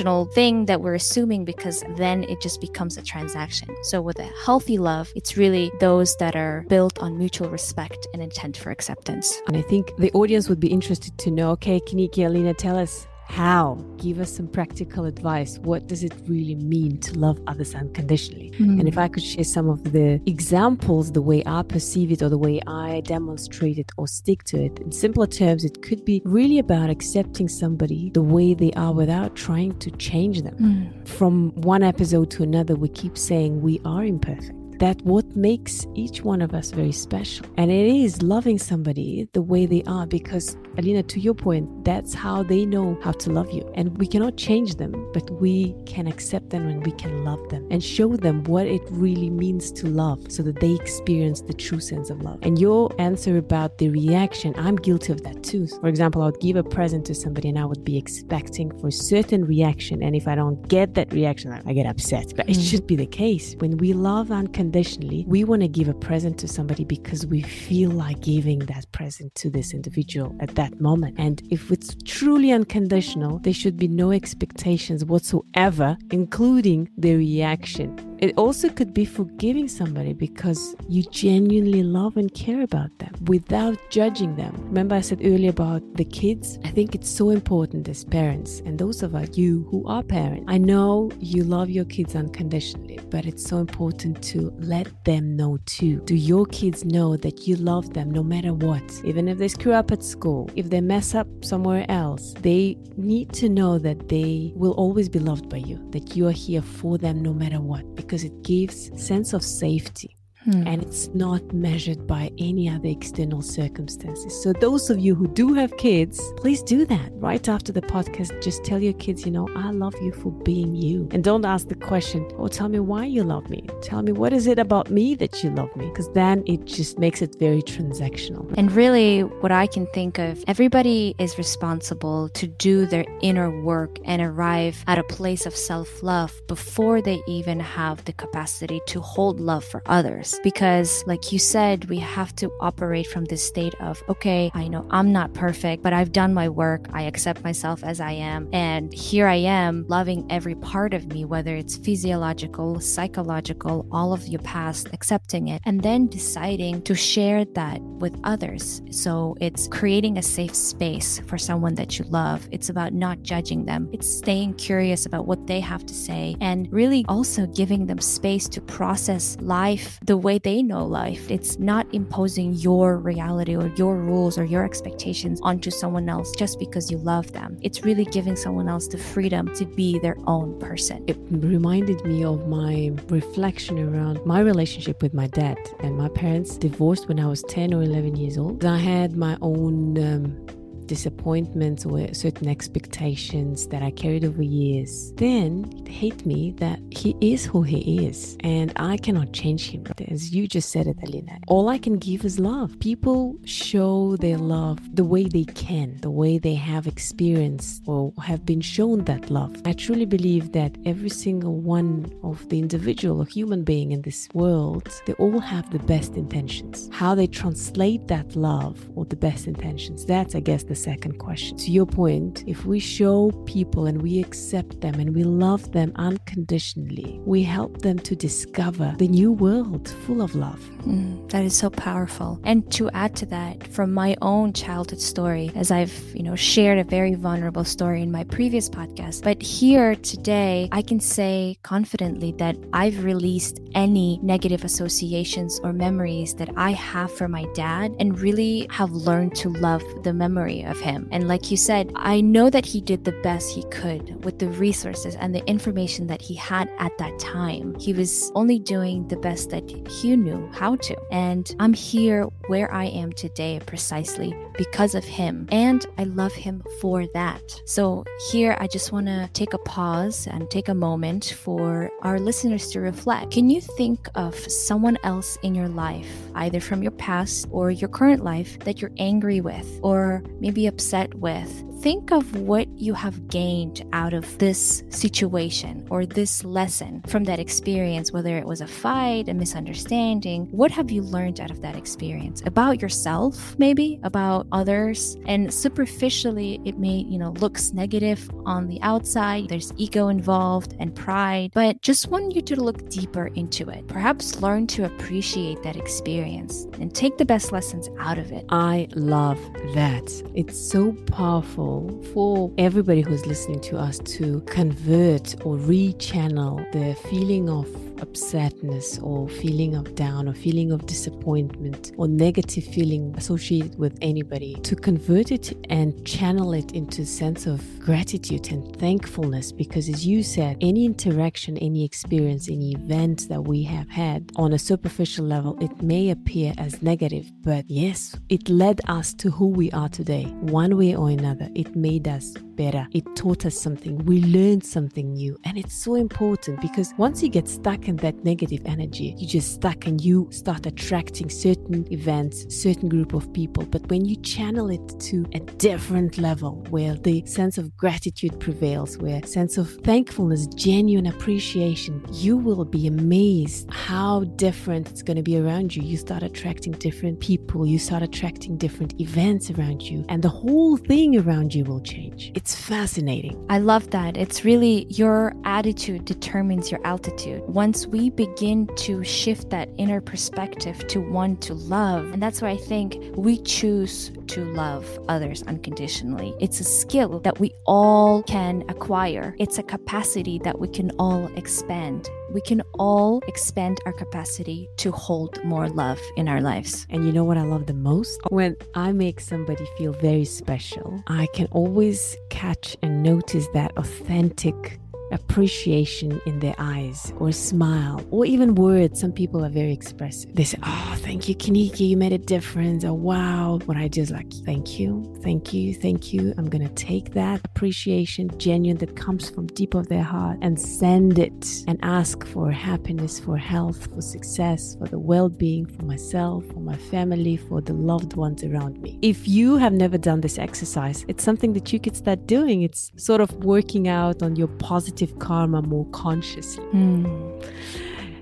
emotional 0.00 0.32
thing 0.32 0.64
that 0.66 0.80
we're 0.80 0.94
assuming, 0.94 1.44
because 1.44 1.84
then 1.96 2.24
it 2.24 2.40
just 2.40 2.60
becomes 2.60 2.96
a 2.96 3.02
transaction. 3.02 3.68
So 3.82 4.00
with 4.00 4.18
a 4.18 4.30
healthy 4.44 4.78
love, 4.78 5.12
it's 5.14 5.36
really 5.36 5.70
those 5.80 6.16
that 6.16 6.34
are 6.34 6.64
built 6.68 6.98
on 7.00 7.18
mutual 7.18 7.50
respect 7.50 8.06
and 8.14 8.22
intent 8.22 8.56
for 8.56 8.70
acceptance. 8.70 9.40
And 9.46 9.56
I 9.56 9.62
think 9.62 9.94
the 9.98 10.10
audience 10.12 10.48
would 10.48 10.60
be 10.60 10.68
interested 10.68 11.18
to 11.18 11.30
know 11.30 11.50
okay, 11.50 11.80
Kanykei, 11.80 12.26
Alina, 12.26 12.54
tell 12.54 12.78
us 12.78 13.06
how? 13.30 13.74
Give 13.96 14.18
us 14.18 14.34
some 14.36 14.48
practical 14.48 15.04
advice. 15.04 15.58
What 15.58 15.86
does 15.86 16.02
it 16.02 16.12
really 16.26 16.56
mean 16.56 16.98
to 16.98 17.18
love 17.18 17.38
others 17.46 17.74
unconditionally? 17.74 18.50
Mm. 18.58 18.80
And 18.80 18.88
if 18.88 18.98
I 18.98 19.08
could 19.08 19.22
share 19.22 19.44
some 19.44 19.68
of 19.68 19.92
the 19.92 20.20
examples, 20.26 21.12
the 21.12 21.22
way 21.22 21.42
I 21.46 21.62
perceive 21.62 22.10
it 22.10 22.22
or 22.22 22.28
the 22.28 22.38
way 22.38 22.60
I 22.66 23.02
demonstrate 23.02 23.78
it 23.78 23.92
or 23.96 24.08
stick 24.08 24.42
to 24.44 24.64
it, 24.64 24.80
in 24.80 24.90
simpler 24.90 25.28
terms, 25.28 25.64
it 25.64 25.80
could 25.80 26.04
be 26.04 26.20
really 26.24 26.58
about 26.58 26.90
accepting 26.90 27.48
somebody 27.48 28.10
the 28.10 28.22
way 28.22 28.52
they 28.52 28.72
are 28.72 28.92
without 28.92 29.36
trying 29.36 29.78
to 29.78 29.90
change 29.92 30.42
them. 30.42 30.56
Mm. 30.56 31.08
From 31.08 31.50
one 31.62 31.82
episode 31.82 32.30
to 32.32 32.42
another, 32.42 32.74
we 32.74 32.88
keep 32.88 33.16
saying 33.16 33.60
we 33.60 33.80
are 33.84 34.04
imperfect 34.04 34.59
that 34.80 35.00
what 35.02 35.36
makes 35.36 35.86
each 35.94 36.22
one 36.22 36.40
of 36.40 36.54
us 36.54 36.70
very 36.70 36.90
special. 36.90 37.46
And 37.58 37.70
it 37.70 37.86
is 37.86 38.22
loving 38.22 38.58
somebody 38.58 39.28
the 39.34 39.42
way 39.42 39.66
they 39.66 39.82
are 39.86 40.06
because, 40.06 40.56
Alina, 40.78 41.02
to 41.02 41.20
your 41.20 41.34
point, 41.34 41.84
that's 41.84 42.14
how 42.14 42.42
they 42.42 42.64
know 42.64 42.98
how 43.02 43.12
to 43.12 43.30
love 43.30 43.50
you. 43.52 43.70
And 43.74 43.96
we 43.98 44.06
cannot 44.06 44.38
change 44.38 44.76
them, 44.76 44.92
but 45.12 45.30
we 45.32 45.74
can 45.84 46.06
accept 46.06 46.48
them 46.48 46.66
and 46.66 46.84
we 46.84 46.92
can 46.92 47.24
love 47.24 47.46
them 47.50 47.68
and 47.70 47.84
show 47.84 48.16
them 48.16 48.42
what 48.44 48.66
it 48.66 48.80
really 48.90 49.28
means 49.28 49.70
to 49.72 49.86
love 49.86 50.32
so 50.32 50.42
that 50.44 50.60
they 50.60 50.72
experience 50.72 51.42
the 51.42 51.52
true 51.52 51.80
sense 51.80 52.08
of 52.08 52.22
love. 52.22 52.38
And 52.40 52.58
your 52.58 52.90
answer 52.98 53.36
about 53.36 53.76
the 53.76 53.90
reaction, 53.90 54.54
I'm 54.56 54.76
guilty 54.76 55.12
of 55.12 55.22
that 55.24 55.42
too. 55.42 55.66
For 55.66 55.88
example, 55.88 56.22
I 56.22 56.26
would 56.26 56.40
give 56.40 56.56
a 56.56 56.64
present 56.64 57.04
to 57.06 57.14
somebody 57.14 57.50
and 57.50 57.58
I 57.58 57.66
would 57.66 57.84
be 57.84 57.98
expecting 57.98 58.76
for 58.78 58.88
a 58.88 58.92
certain 58.92 59.44
reaction. 59.44 60.02
And 60.02 60.16
if 60.16 60.26
I 60.26 60.36
don't 60.36 60.66
get 60.68 60.94
that 60.94 61.12
reaction, 61.12 61.52
I 61.52 61.74
get 61.74 61.84
upset. 61.84 62.32
But 62.34 62.46
mm. 62.46 62.56
it 62.56 62.62
should 62.62 62.86
be 62.86 62.96
the 62.96 63.06
case. 63.06 63.54
When 63.58 63.76
we 63.76 63.92
love 63.92 64.30
unconditionally, 64.30 64.69
unconditionally, 64.70 65.24
we 65.26 65.42
want 65.42 65.62
to 65.62 65.68
give 65.68 65.88
a 65.88 65.94
present 65.94 66.38
to 66.38 66.46
somebody 66.46 66.84
because 66.84 67.26
we 67.26 67.42
feel 67.42 67.90
like 67.90 68.20
giving 68.20 68.60
that 68.60 68.86
present 68.92 69.34
to 69.34 69.50
this 69.50 69.74
individual 69.74 70.32
at 70.38 70.54
that 70.54 70.80
moment. 70.80 71.16
And 71.18 71.42
if 71.50 71.72
it's 71.72 71.96
truly 72.04 72.52
unconditional, 72.52 73.40
there 73.40 73.52
should 73.52 73.76
be 73.76 73.88
no 73.88 74.12
expectations 74.12 75.04
whatsoever, 75.04 75.98
including 76.12 76.88
the 76.96 77.16
reaction 77.16 78.09
it 78.20 78.36
also 78.36 78.68
could 78.68 78.92
be 78.92 79.04
forgiving 79.04 79.66
somebody 79.66 80.12
because 80.12 80.76
you 80.88 81.02
genuinely 81.04 81.82
love 81.82 82.16
and 82.18 82.32
care 82.34 82.62
about 82.62 82.90
them 82.98 83.12
without 83.26 83.78
judging 83.90 84.36
them. 84.36 84.54
Remember, 84.66 84.96
I 84.96 85.00
said 85.00 85.20
earlier 85.24 85.50
about 85.50 85.82
the 85.94 86.04
kids? 86.04 86.58
I 86.64 86.68
think 86.68 86.94
it's 86.94 87.08
so 87.08 87.30
important 87.30 87.88
as 87.88 88.04
parents, 88.04 88.60
and 88.66 88.78
those 88.78 89.02
of 89.02 89.10
you 89.36 89.66
who 89.70 89.86
are 89.86 90.02
parents, 90.02 90.44
I 90.48 90.58
know 90.58 91.10
you 91.18 91.44
love 91.44 91.70
your 91.70 91.84
kids 91.86 92.14
unconditionally, 92.14 92.98
but 93.10 93.24
it's 93.26 93.44
so 93.44 93.58
important 93.58 94.22
to 94.24 94.52
let 94.58 95.04
them 95.04 95.36
know 95.36 95.58
too. 95.66 96.00
Do 96.04 96.14
your 96.14 96.46
kids 96.46 96.84
know 96.84 97.16
that 97.16 97.46
you 97.46 97.56
love 97.56 97.94
them 97.94 98.10
no 98.10 98.22
matter 98.22 98.52
what? 98.52 98.82
Even 99.04 99.28
if 99.28 99.38
they 99.38 99.48
screw 99.48 99.72
up 99.72 99.90
at 99.90 100.02
school, 100.02 100.50
if 100.56 100.68
they 100.70 100.80
mess 100.80 101.14
up 101.14 101.26
somewhere 101.42 101.86
else, 101.88 102.34
they 102.40 102.76
need 102.96 103.32
to 103.34 103.48
know 103.48 103.78
that 103.78 104.08
they 104.08 104.52
will 104.54 104.72
always 104.72 105.08
be 105.08 105.18
loved 105.18 105.48
by 105.48 105.58
you, 105.58 105.78
that 105.90 106.16
you 106.16 106.26
are 106.28 106.32
here 106.32 106.62
for 106.62 106.98
them 106.98 107.22
no 107.22 107.32
matter 107.32 107.60
what 107.60 107.96
because 108.10 108.24
it 108.24 108.42
gives 108.42 108.90
sense 109.00 109.32
of 109.32 109.40
safety 109.44 110.16
Hmm. 110.44 110.66
And 110.66 110.82
it's 110.82 111.08
not 111.08 111.52
measured 111.52 112.06
by 112.06 112.30
any 112.38 112.66
other 112.68 112.88
external 112.88 113.42
circumstances. 113.42 114.42
So, 114.42 114.54
those 114.54 114.88
of 114.88 114.98
you 114.98 115.14
who 115.14 115.28
do 115.28 115.52
have 115.52 115.76
kids, 115.76 116.18
please 116.38 116.62
do 116.62 116.86
that. 116.86 117.10
Right 117.12 117.46
after 117.46 117.72
the 117.72 117.82
podcast, 117.82 118.42
just 118.42 118.64
tell 118.64 118.78
your 118.78 118.94
kids, 118.94 119.26
you 119.26 119.32
know, 119.32 119.48
I 119.54 119.70
love 119.70 119.94
you 120.00 120.12
for 120.12 120.32
being 120.32 120.74
you. 120.74 121.08
And 121.12 121.22
don't 121.22 121.44
ask 121.44 121.68
the 121.68 121.74
question, 121.74 122.26
oh, 122.38 122.48
tell 122.48 122.70
me 122.70 122.78
why 122.78 123.04
you 123.04 123.22
love 123.22 123.50
me. 123.50 123.66
Tell 123.82 124.00
me 124.00 124.12
what 124.12 124.32
is 124.32 124.46
it 124.46 124.58
about 124.58 124.90
me 124.90 125.14
that 125.16 125.44
you 125.44 125.50
love 125.50 125.74
me? 125.76 125.88
Because 125.88 126.10
then 126.12 126.42
it 126.46 126.64
just 126.64 126.98
makes 126.98 127.20
it 127.20 127.36
very 127.38 127.60
transactional. 127.60 128.50
And 128.56 128.72
really, 128.72 129.20
what 129.20 129.52
I 129.52 129.66
can 129.66 129.86
think 129.88 130.18
of, 130.18 130.42
everybody 130.46 131.14
is 131.18 131.36
responsible 131.36 132.30
to 132.30 132.46
do 132.46 132.86
their 132.86 133.04
inner 133.20 133.60
work 133.62 133.98
and 134.06 134.22
arrive 134.22 134.82
at 134.86 134.98
a 134.98 135.04
place 135.04 135.44
of 135.44 135.54
self 135.54 136.02
love 136.02 136.32
before 136.46 137.02
they 137.02 137.20
even 137.28 137.60
have 137.60 138.02
the 138.06 138.14
capacity 138.14 138.80
to 138.86 139.00
hold 139.02 139.38
love 139.38 139.64
for 139.64 139.82
others 139.84 140.29
because, 140.38 141.02
like 141.06 141.32
you 141.32 141.38
said, 141.38 141.86
we 141.86 141.98
have 141.98 142.34
to 142.36 142.50
operate 142.60 143.06
from 143.06 143.24
this 143.24 143.46
state 143.46 143.74
of, 143.80 144.02
okay, 144.08 144.50
I 144.54 144.68
know 144.68 144.86
I'm 144.90 145.12
not 145.12 145.34
perfect, 145.34 145.82
but 145.82 145.92
I've 145.92 146.12
done 146.12 146.32
my 146.34 146.48
work. 146.48 146.86
I 146.92 147.02
accept 147.02 147.42
myself 147.42 147.82
as 147.82 148.00
I 148.00 148.12
am. 148.12 148.48
And 148.52 148.92
here 148.92 149.26
I 149.26 149.36
am 149.36 149.86
loving 149.88 150.26
every 150.30 150.54
part 150.54 150.94
of 150.94 151.06
me, 151.08 151.24
whether 151.24 151.54
it's 151.56 151.76
physiological, 151.76 152.80
psychological, 152.80 153.86
all 153.90 154.12
of 154.12 154.26
your 154.28 154.40
past, 154.42 154.88
accepting 154.92 155.48
it, 155.48 155.62
and 155.64 155.82
then 155.82 156.06
deciding 156.06 156.82
to 156.82 156.94
share 156.94 157.44
that 157.44 157.80
with 157.82 158.18
others. 158.24 158.82
So 158.90 159.36
it's 159.40 159.68
creating 159.68 160.18
a 160.18 160.22
safe 160.22 160.54
space 160.54 161.20
for 161.26 161.38
someone 161.38 161.74
that 161.74 161.98
you 161.98 162.04
love. 162.06 162.48
It's 162.50 162.68
about 162.68 162.92
not 162.92 163.22
judging 163.22 163.64
them, 163.64 163.88
it's 163.92 164.08
staying 164.08 164.54
curious 164.54 165.06
about 165.06 165.26
what 165.26 165.46
they 165.46 165.60
have 165.60 165.84
to 165.86 165.94
say, 165.94 166.36
and 166.40 166.70
really 166.72 167.04
also 167.08 167.46
giving 167.46 167.86
them 167.86 167.98
space 168.00 168.48
to 168.48 168.60
process 168.60 169.36
life 169.40 169.98
the 170.04 170.16
way 170.20 170.38
they 170.38 170.62
know 170.62 170.84
life. 170.84 171.30
It's 171.30 171.58
not 171.58 171.86
imposing 171.92 172.54
your 172.54 172.98
reality 172.98 173.56
or 173.56 173.68
your 173.76 173.96
rules 173.96 174.38
or 174.38 174.44
your 174.44 174.64
expectations 174.64 175.40
onto 175.42 175.70
someone 175.70 176.08
else 176.08 176.30
just 176.36 176.58
because 176.58 176.90
you 176.90 176.98
love 176.98 177.32
them. 177.32 177.58
It's 177.62 177.84
really 177.84 178.04
giving 178.04 178.36
someone 178.36 178.68
else 178.68 178.86
the 178.86 178.98
freedom 178.98 179.52
to 179.54 179.64
be 179.64 179.98
their 179.98 180.16
own 180.26 180.58
person. 180.58 181.04
It 181.06 181.18
reminded 181.30 182.04
me 182.04 182.24
of 182.24 182.46
my 182.46 182.92
reflection 183.08 183.78
around 183.78 184.24
my 184.24 184.40
relationship 184.40 185.02
with 185.02 185.14
my 185.14 185.26
dad 185.26 185.58
and 185.80 185.96
my 185.96 186.08
parents 186.08 186.56
divorced 186.56 187.08
when 187.08 187.18
I 187.18 187.26
was 187.26 187.42
10 187.44 187.74
or 187.74 187.82
11 187.82 188.16
years 188.16 188.38
old. 188.38 188.64
I 188.64 188.78
had 188.78 189.16
my 189.16 189.36
own 189.40 189.98
um, 189.98 190.46
disappointments 190.90 191.86
or 191.86 192.12
certain 192.12 192.48
expectations 192.48 193.68
that 193.68 193.80
I 193.80 193.92
carried 193.92 194.24
over 194.24 194.42
years, 194.42 195.12
then 195.24 195.50
hate 195.86 196.26
me 196.26 196.50
that 196.64 196.80
he 196.90 197.10
is 197.20 197.46
who 197.46 197.62
he 197.62 197.80
is 198.08 198.36
and 198.40 198.72
I 198.74 198.96
cannot 198.96 199.32
change 199.32 199.70
him. 199.70 199.84
As 200.08 200.34
you 200.34 200.48
just 200.48 200.70
said 200.70 200.88
it, 200.88 200.96
Alina, 201.04 201.38
all 201.46 201.68
I 201.68 201.78
can 201.78 201.96
give 201.96 202.24
is 202.24 202.40
love. 202.40 202.68
People 202.80 203.36
show 203.44 204.16
their 204.16 204.36
love 204.36 204.78
the 204.96 205.04
way 205.04 205.24
they 205.28 205.44
can, 205.44 205.96
the 205.98 206.10
way 206.10 206.38
they 206.38 206.56
have 206.56 206.88
experienced 206.88 207.84
or 207.86 208.12
have 208.30 208.44
been 208.44 208.60
shown 208.60 209.04
that 209.04 209.30
love. 209.30 209.54
I 209.64 209.72
truly 209.72 210.06
believe 210.06 210.50
that 210.52 210.76
every 210.84 211.10
single 211.10 211.56
one 211.78 212.12
of 212.24 212.36
the 212.48 212.58
individual 212.58 213.20
or 213.22 213.26
human 213.26 213.62
being 213.62 213.92
in 213.92 214.02
this 214.02 214.28
world, 214.34 214.88
they 215.06 215.12
all 215.24 215.38
have 215.38 215.70
the 215.70 215.84
best 215.94 216.14
intentions. 216.14 216.90
How 216.92 217.14
they 217.14 217.28
translate 217.28 218.08
that 218.08 218.34
love 218.34 218.76
or 218.96 219.04
the 219.04 219.20
best 219.28 219.46
intentions, 219.46 220.04
that's, 220.04 220.34
I 220.34 220.40
guess, 220.40 220.64
the 220.64 220.79
second 220.82 221.18
question. 221.18 221.56
To 221.58 221.70
your 221.70 221.86
point, 221.86 222.44
if 222.46 222.64
we 222.64 222.78
show 222.80 223.30
people 223.46 223.86
and 223.86 224.00
we 224.02 224.20
accept 224.20 224.80
them 224.80 224.94
and 224.94 225.14
we 225.14 225.24
love 225.24 225.72
them 225.72 225.92
unconditionally, 225.96 227.20
we 227.24 227.42
help 227.42 227.82
them 227.82 227.98
to 228.00 228.16
discover 228.16 228.94
the 228.98 229.08
new 229.08 229.32
world 229.32 229.88
full 230.04 230.22
of 230.22 230.34
love. 230.34 230.60
Mm, 230.82 231.28
that 231.30 231.44
is 231.44 231.56
so 231.56 231.70
powerful. 231.70 232.40
And 232.44 232.70
to 232.72 232.90
add 232.90 233.14
to 233.16 233.26
that, 233.26 233.66
from 233.68 233.92
my 233.92 234.16
own 234.22 234.52
childhood 234.52 235.00
story, 235.00 235.50
as 235.54 235.70
I've, 235.70 235.94
you 236.14 236.22
know, 236.22 236.36
shared 236.36 236.78
a 236.78 236.84
very 236.84 237.14
vulnerable 237.14 237.64
story 237.64 238.02
in 238.02 238.10
my 238.10 238.24
previous 238.24 238.68
podcast, 238.68 239.22
but 239.22 239.42
here 239.42 239.94
today, 239.96 240.68
I 240.72 240.82
can 240.82 241.00
say 241.00 241.58
confidently 241.62 242.32
that 242.38 242.56
I've 242.72 243.04
released 243.04 243.60
any 243.74 244.18
negative 244.22 244.64
associations 244.64 245.60
or 245.62 245.72
memories 245.72 246.34
that 246.34 246.50
I 246.56 246.72
have 246.72 247.12
for 247.12 247.28
my 247.28 247.44
dad 247.54 247.94
and 247.98 248.18
really 248.18 248.66
have 248.70 248.90
learned 248.90 249.34
to 249.36 249.50
love 249.50 249.82
the 250.02 250.12
memory 250.12 250.62
of 250.70 250.80
him. 250.80 251.08
And 251.10 251.28
like 251.28 251.50
you 251.50 251.56
said, 251.56 251.92
I 251.96 252.20
know 252.20 252.48
that 252.50 252.64
he 252.64 252.80
did 252.80 253.04
the 253.04 253.20
best 253.22 253.54
he 253.54 253.64
could 253.64 254.24
with 254.24 254.38
the 254.38 254.48
resources 254.48 255.16
and 255.16 255.34
the 255.34 255.44
information 255.46 256.06
that 256.06 256.22
he 256.22 256.34
had 256.34 256.70
at 256.78 256.96
that 256.98 257.18
time. 257.18 257.74
He 257.78 257.92
was 257.92 258.30
only 258.34 258.58
doing 258.58 259.08
the 259.08 259.16
best 259.16 259.50
that 259.50 259.68
he 259.88 260.16
knew 260.16 260.48
how 260.52 260.76
to. 260.76 260.96
And 261.10 261.54
I'm 261.58 261.74
here 261.74 262.24
where 262.46 262.72
I 262.72 262.86
am 262.86 263.12
today 263.12 263.60
precisely 263.66 264.34
because 264.56 264.94
of 264.94 265.04
him. 265.04 265.48
And 265.50 265.84
I 265.98 266.04
love 266.04 266.32
him 266.32 266.62
for 266.80 267.06
that. 267.14 267.42
So 267.64 268.04
here, 268.30 268.56
I 268.60 268.66
just 268.66 268.92
want 268.92 269.06
to 269.06 269.28
take 269.32 269.54
a 269.54 269.58
pause 269.58 270.26
and 270.26 270.50
take 270.50 270.68
a 270.68 270.74
moment 270.74 271.34
for 271.38 271.90
our 272.02 272.18
listeners 272.18 272.68
to 272.70 272.80
reflect. 272.80 273.30
Can 273.30 273.50
you 273.50 273.60
think 273.60 274.08
of 274.14 274.36
someone 274.36 274.98
else 275.02 275.38
in 275.42 275.54
your 275.54 275.68
life, 275.68 276.10
either 276.34 276.60
from 276.60 276.82
your 276.82 276.92
past 276.92 277.46
or 277.50 277.70
your 277.70 277.88
current 277.88 278.22
life, 278.22 278.58
that 278.60 278.80
you're 278.80 278.92
angry 278.98 279.40
with 279.40 279.80
or 279.82 280.22
maybe 280.40 280.59
upset 280.66 281.14
with? 281.14 281.64
Think 281.82 282.12
of 282.12 282.36
what 282.36 282.68
you 282.78 282.92
have 282.92 283.28
gained 283.28 283.86
out 283.94 284.12
of 284.12 284.36
this 284.36 284.82
situation 284.90 285.86
or 285.88 286.04
this 286.04 286.44
lesson 286.44 287.00
from 287.06 287.24
that 287.24 287.38
experience, 287.38 288.12
whether 288.12 288.36
it 288.36 288.44
was 288.44 288.60
a 288.60 288.66
fight, 288.66 289.30
a 289.30 289.34
misunderstanding. 289.34 290.46
What 290.50 290.70
have 290.72 290.90
you 290.90 291.00
learned 291.00 291.40
out 291.40 291.50
of 291.50 291.62
that 291.62 291.76
experience? 291.76 292.42
About 292.44 292.82
yourself, 292.82 293.58
maybe, 293.58 293.98
about 294.02 294.46
others. 294.52 295.16
And 295.26 295.52
superficially, 295.54 296.60
it 296.66 296.76
may, 296.78 297.06
you 297.08 297.18
know, 297.18 297.30
looks 297.30 297.72
negative 297.72 298.30
on 298.44 298.68
the 298.68 298.78
outside. 298.82 299.48
There's 299.48 299.72
ego 299.78 300.08
involved 300.08 300.76
and 300.80 300.94
pride, 300.94 301.52
but 301.54 301.80
just 301.80 302.08
want 302.08 302.34
you 302.34 302.42
to 302.42 302.56
look 302.56 302.90
deeper 302.90 303.28
into 303.28 303.70
it. 303.70 303.88
Perhaps 303.88 304.42
learn 304.42 304.66
to 304.66 304.84
appreciate 304.84 305.62
that 305.62 305.76
experience 305.76 306.66
and 306.74 306.94
take 306.94 307.16
the 307.16 307.24
best 307.24 307.52
lessons 307.52 307.88
out 307.98 308.18
of 308.18 308.32
it. 308.32 308.44
I 308.50 308.88
love 308.94 309.40
that. 309.72 310.10
It's 310.34 310.49
so 310.58 310.92
powerful 311.06 312.02
for 312.12 312.52
everybody 312.58 313.00
who's 313.00 313.26
listening 313.26 313.60
to 313.60 313.78
us 313.78 313.98
to 314.00 314.40
convert 314.42 315.34
or 315.44 315.56
rechannel 315.56 316.70
the 316.72 316.94
feeling 317.08 317.48
of 317.48 317.68
upsetness 318.00 319.02
or 319.02 319.28
feeling 319.28 319.74
of 319.74 319.94
down 319.94 320.28
or 320.28 320.34
feeling 320.34 320.72
of 320.72 320.86
disappointment 320.86 321.92
or 321.96 322.08
negative 322.08 322.64
feeling 322.64 323.14
associated 323.16 323.78
with 323.78 323.96
anybody 324.00 324.54
to 324.62 324.74
convert 324.74 325.30
it 325.32 325.52
and 325.70 326.04
channel 326.06 326.52
it 326.52 326.72
into 326.72 327.02
a 327.02 327.06
sense 327.06 327.46
of 327.46 327.60
gratitude 327.80 328.50
and 328.50 328.76
thankfulness 328.76 329.52
because 329.52 329.88
as 329.88 330.06
you 330.06 330.22
said 330.22 330.56
any 330.60 330.84
interaction 330.84 331.56
any 331.58 331.84
experience 331.84 332.48
any 332.48 332.72
event 332.72 333.28
that 333.28 333.42
we 333.42 333.62
have 333.62 333.88
had 333.88 334.30
on 334.36 334.52
a 334.52 334.58
superficial 334.58 335.24
level 335.24 335.56
it 335.60 335.82
may 335.82 336.10
appear 336.10 336.52
as 336.58 336.82
negative 336.82 337.30
but 337.42 337.64
yes 337.68 338.16
it 338.28 338.48
led 338.48 338.80
us 338.88 339.14
to 339.14 339.30
who 339.30 339.46
we 339.46 339.70
are 339.72 339.88
today 339.88 340.24
one 340.40 340.76
way 340.76 340.94
or 340.94 341.10
another. 341.10 341.48
It 341.54 341.74
made 341.76 342.08
us 342.08 342.34
better. 342.64 342.84
It 342.92 343.04
taught 343.16 343.42
us 343.46 343.56
something. 343.66 343.94
We 344.10 344.16
learned 344.38 344.64
something 344.64 345.06
new. 345.22 345.32
And 345.46 345.54
it's 345.56 345.76
so 345.86 345.94
important 345.94 346.60
because 346.60 346.88
once 347.06 347.22
you 347.22 347.30
get 347.38 347.48
stuck 347.48 347.88
in 347.88 347.96
that 348.04 348.16
negative 348.24 348.62
energy 348.64 349.14
you 349.20 349.26
just 349.26 349.52
stuck 349.52 349.86
and 349.86 350.00
you 350.00 350.28
start 350.30 350.66
attracting 350.66 351.28
certain 351.28 351.80
events 351.92 352.36
certain 352.64 352.88
group 352.88 353.12
of 353.14 353.32
people. 353.32 353.64
But 353.64 353.88
when 353.90 354.04
you 354.04 354.16
channel 354.16 354.70
it 354.70 354.86
to 355.08 355.26
a 355.32 355.40
different 355.68 356.18
level 356.18 356.52
where 356.70 356.94
the 356.94 357.24
sense 357.26 357.56
of 357.58 357.76
gratitude 357.76 358.38
prevails 358.40 358.98
where 358.98 359.22
sense 359.26 359.56
of 359.58 359.70
thankfulness 359.90 360.46
genuine 360.48 361.06
appreciation 361.06 362.04
you 362.12 362.36
will 362.36 362.64
be 362.64 362.86
amazed 362.86 363.68
how 363.70 364.24
different 364.46 364.90
it's 364.90 365.02
going 365.02 365.16
to 365.16 365.22
be 365.22 365.38
around 365.38 365.74
you. 365.74 365.82
You 365.82 365.96
start 365.96 366.22
attracting 366.22 366.72
different 366.72 367.20
people. 367.20 367.66
You 367.66 367.78
start 367.78 368.02
attracting 368.02 368.56
different 368.56 369.00
events 369.00 369.50
around 369.50 369.82
you. 369.82 370.04
And 370.08 370.22
the 370.22 370.28
whole 370.28 370.76
thing 370.76 371.18
around 371.18 371.54
you 371.54 371.64
will 371.64 371.80
change. 371.80 372.32
It's 372.34 372.49
fascinating 372.54 373.40
I 373.48 373.58
love 373.58 373.90
that. 373.90 374.16
It's 374.16 374.44
really 374.44 374.86
your 374.88 375.34
attitude 375.44 376.04
determines 376.04 376.70
your 376.70 376.80
altitude. 376.86 377.42
Once 377.48 377.86
we 377.86 378.10
begin 378.10 378.68
to 378.76 379.02
shift 379.02 379.50
that 379.50 379.68
inner 379.76 380.00
perspective 380.00 380.86
to 380.86 381.00
one 381.00 381.36
to 381.38 381.54
love, 381.54 382.12
and 382.12 382.22
that's 382.22 382.40
why 382.40 382.50
I 382.50 382.56
think 382.56 382.96
we 383.16 383.38
choose 383.42 384.12
to 384.28 384.44
love 384.44 384.86
others 385.08 385.42
unconditionally. 385.42 386.34
It's 386.38 386.60
a 386.60 386.64
skill 386.64 387.18
that 387.20 387.40
we 387.40 387.52
all 387.66 388.22
can 388.22 388.64
acquire, 388.68 389.34
it's 389.38 389.58
a 389.58 389.62
capacity 389.64 390.38
that 390.44 390.58
we 390.58 390.68
can 390.68 390.92
all 390.98 391.26
expand. 391.36 392.08
We 392.32 392.40
can 392.40 392.62
all 392.78 393.20
expand 393.26 393.78
our 393.86 393.92
capacity 393.92 394.68
to 394.78 394.92
hold 394.92 395.42
more 395.44 395.68
love 395.68 396.00
in 396.16 396.28
our 396.28 396.40
lives. 396.40 396.86
And 396.88 397.04
you 397.04 397.12
know 397.12 397.24
what 397.24 397.36
I 397.36 397.42
love 397.42 397.66
the 397.66 397.74
most? 397.74 398.20
When 398.28 398.56
I 398.74 398.92
make 398.92 399.20
somebody 399.20 399.66
feel 399.76 399.92
very 399.92 400.24
special, 400.24 401.02
I 401.08 401.26
can 401.34 401.48
always 401.50 402.16
catch 402.30 402.76
and 402.82 403.02
notice 403.02 403.48
that 403.54 403.76
authentic 403.76 404.78
appreciation 405.12 406.20
in 406.26 406.40
their 406.40 406.54
eyes 406.58 407.12
or 407.18 407.28
a 407.28 407.32
smile 407.32 408.04
or 408.10 408.24
even 408.24 408.54
words. 408.54 409.00
Some 409.00 409.12
people 409.12 409.44
are 409.44 409.50
very 409.50 409.72
expressive. 409.72 410.34
They 410.34 410.44
say, 410.44 410.58
Oh, 410.62 410.94
thank 410.98 411.28
you, 411.28 411.34
Kanykei, 411.34 411.88
you 411.88 411.96
made 411.96 412.12
a 412.12 412.18
difference. 412.18 412.84
Or 412.84 412.94
wow. 412.94 413.58
What 413.64 413.76
I 413.76 413.88
just 413.88 414.12
like, 414.12 414.32
thank 414.44 414.78
you, 414.78 415.16
thank 415.22 415.52
you, 415.52 415.74
thank 415.74 416.12
you. 416.12 416.34
I'm 416.38 416.48
gonna 416.48 416.68
take 416.70 417.12
that 417.14 417.40
appreciation, 417.44 418.30
genuine 418.38 418.78
that 418.78 418.96
comes 418.96 419.30
from 419.30 419.46
deep 419.48 419.74
of 419.74 419.88
their 419.88 420.02
heart 420.02 420.38
and 420.42 420.60
send 420.60 421.18
it 421.18 421.64
and 421.66 421.78
ask 421.82 422.26
for 422.26 422.50
happiness, 422.50 423.18
for 423.18 423.36
health, 423.36 423.92
for 423.92 424.00
success, 424.00 424.76
for 424.78 424.88
the 424.88 424.98
well-being 424.98 425.66
for 425.66 425.84
myself, 425.84 426.44
for 426.48 426.60
my 426.60 426.76
family, 426.76 427.36
for 427.36 427.60
the 427.60 427.72
loved 427.72 428.14
ones 428.14 428.44
around 428.44 428.80
me. 428.80 428.98
If 429.02 429.26
you 429.26 429.56
have 429.56 429.72
never 429.72 429.98
done 429.98 430.20
this 430.20 430.38
exercise, 430.38 431.04
it's 431.08 431.24
something 431.24 431.52
that 431.54 431.72
you 431.72 431.80
could 431.80 431.96
start 431.96 432.26
doing. 432.26 432.62
It's 432.62 432.90
sort 432.96 433.20
of 433.20 433.32
working 433.44 433.88
out 433.88 434.22
on 434.22 434.36
your 434.36 434.48
positive 434.48 434.99
karma 435.18 435.62
more 435.62 435.86
consciously. 435.92 436.64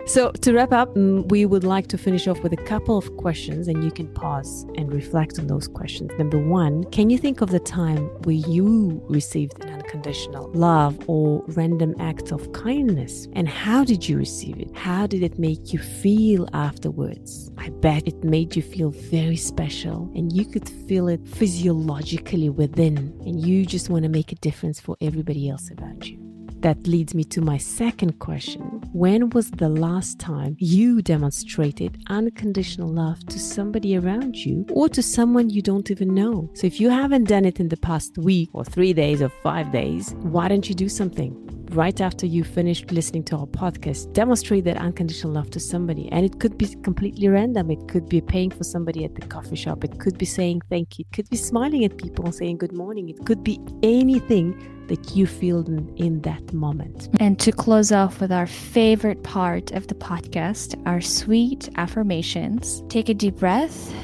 So, 0.09 0.33
to 0.33 0.55
wrap 0.55 0.73
up, 0.73 0.95
mm, 0.95 1.29
we 1.29 1.45
would 1.45 1.64
like 1.64 1.88
to 1.88 1.99
finish 1.99 2.27
off 2.27 2.43
with 2.43 2.55
a 2.55 2.57
couple 2.57 2.97
of 2.97 3.14
questions, 3.19 3.69
and 3.69 3.85
you 3.85 3.91
can 3.91 4.09
pause 4.14 4.64
and 4.75 4.91
reflect 4.91 5.38
on 5.38 5.49
those 5.49 5.69
questions. 5.69 6.11
Number 6.17 6.38
one, 6.38 6.85
can 6.85 7.11
you 7.11 7.19
think 7.19 7.43
of 7.43 7.51
the 7.51 7.61
time 7.61 8.07
where 8.25 8.35
you 8.35 9.05
received 9.11 9.62
an 9.62 9.69
unconditional 9.69 10.51
love 10.55 10.99
or 11.09 11.45
random 11.49 11.95
act 11.99 12.33
of 12.33 12.51
kindness? 12.55 13.29
And 13.35 13.51
how 13.51 13.85
did 13.85 14.09
you 14.09 14.17
receive 14.17 14.59
it? 14.59 14.75
How 14.75 15.07
did 15.07 15.23
it 15.23 15.38
make 15.38 15.75
you 15.75 15.79
feel 15.79 16.49
afterwards? 16.55 17.51
I 17.59 17.69
bet 17.69 18.09
it 18.09 18.25
made 18.25 18.57
you 18.57 18.62
feel 18.62 18.88
very 18.88 19.37
special, 19.37 20.11
and 20.14 20.33
you 20.33 20.47
could 20.47 20.67
feel 20.88 21.09
it 21.09 21.21
physiologically 21.29 22.49
within, 22.49 22.97
and 23.27 23.47
you 23.47 23.67
just 23.67 23.91
want 23.91 24.05
to 24.05 24.09
make 24.09 24.33
a 24.33 24.37
difference 24.37 24.81
for 24.81 24.97
everybody 25.03 25.51
else 25.51 25.71
around 25.79 26.07
you. 26.07 26.28
That 26.61 26.88
leads 26.88 27.14
me 27.14 27.23
to 27.25 27.40
my 27.40 27.57
second 27.57 28.18
question. 28.18 28.83
When 28.92 29.31
was 29.31 29.53
the 29.53 29.68
last 29.68 30.18
time 30.18 30.57
you 30.59 31.03
demonstrated 31.03 32.03
unconditional 32.09 32.88
love 32.88 33.25
to 33.27 33.38
somebody 33.38 33.97
around 33.97 34.35
you 34.37 34.66
or 34.73 34.88
to 34.88 35.01
someone 35.01 35.51
you 35.51 35.62
don't 35.62 35.88
even 35.88 36.14
know? 36.14 36.51
So, 36.55 36.66
if 36.66 36.81
you 36.81 36.90
haven't 36.90 37.29
done 37.29 37.44
it 37.44 37.61
in 37.61 37.68
the 37.68 37.77
past 37.77 38.18
week 38.18 38.51
or 38.53 38.64
three 38.64 38.92
days 38.92 39.23
or 39.23 39.29
five 39.29 39.71
days, 39.71 40.14
why 40.18 40.49
don't 40.49 40.68
you 40.68 40.75
do 40.75 40.88
something? 40.88 41.37
Right 41.71 42.01
after 42.01 42.27
you 42.27 42.42
finished 42.42 42.90
listening 42.90 43.23
to 43.25 43.37
our 43.37 43.47
podcast, 43.47 44.12
demonstrate 44.12 44.64
that 44.64 44.79
unconditional 44.79 45.35
love 45.35 45.51
to 45.51 45.61
somebody. 45.61 46.09
And 46.11 46.25
it 46.25 46.40
could 46.40 46.59
be 46.59 46.75
completely 46.83 47.29
random. 47.29 47.71
It 47.71 47.87
could 47.87 48.09
be 48.09 48.21
paying 48.21 48.51
for 48.51 48.64
somebody 48.64 49.05
at 49.05 49.14
the 49.14 49.27
coffee 49.27 49.55
shop. 49.55 49.85
It 49.85 50.01
could 50.01 50.18
be 50.18 50.27
saying 50.27 50.62
thank 50.71 50.99
you. 50.99 51.05
It 51.09 51.14
could 51.14 51.31
be 51.31 51.37
smiling 51.37 51.85
at 51.85 51.99
people 51.99 52.25
and 52.25 52.35
saying 52.35 52.59
good 52.59 52.73
morning. 52.73 53.11
It 53.11 53.25
could 53.27 53.44
be 53.44 53.61
anything 53.85 54.59
that 54.88 55.14
you 55.14 55.27
feel 55.27 55.64
in, 55.96 56.20
that 56.22 56.53
moment. 56.53 57.09
And 57.20 57.38
to 57.40 57.53
close 57.53 57.92
off 57.92 58.20
with 58.20 58.33
our 58.33 58.46
favorite 58.46 59.22
part 59.22 59.70
of 59.72 59.87
the 59.87 59.94
podcast, 59.94 60.81
our 60.87 61.01
sweet 61.01 61.68
affirmations, 61.77 62.83
take 62.88 63.09
a 63.09 63.14
deep 63.14 63.37
breath 63.37 63.94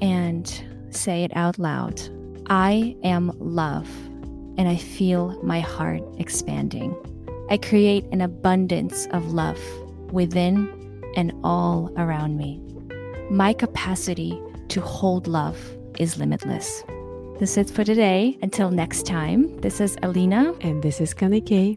and 0.00 0.62
say 0.90 1.24
it 1.24 1.32
out 1.34 1.58
loud. 1.58 2.00
I 2.46 2.94
am 3.02 3.32
love, 3.38 3.88
and 4.56 4.68
I 4.68 4.76
feel 4.76 5.40
my 5.42 5.60
heart 5.60 6.02
expanding. 6.18 6.94
I 7.50 7.56
create 7.56 8.04
an 8.12 8.20
abundance 8.20 9.06
of 9.06 9.32
love 9.32 9.60
within 10.12 10.68
and 11.16 11.32
all 11.42 11.92
around 11.96 12.36
me. 12.36 12.60
My 13.30 13.52
capacity 13.52 14.40
to 14.68 14.80
hold 14.80 15.26
love 15.26 15.58
is 15.98 16.18
limitless. 16.18 16.84
This 17.38 17.58
is 17.58 17.58
it 17.58 17.70
for 17.70 17.82
today. 17.82 18.38
Until 18.42 18.70
next 18.70 19.06
time, 19.06 19.60
this 19.60 19.80
is 19.80 19.96
Alina. 20.02 20.54
And 20.60 20.82
this 20.82 21.00
is 21.00 21.12
Kanykei. 21.12 21.76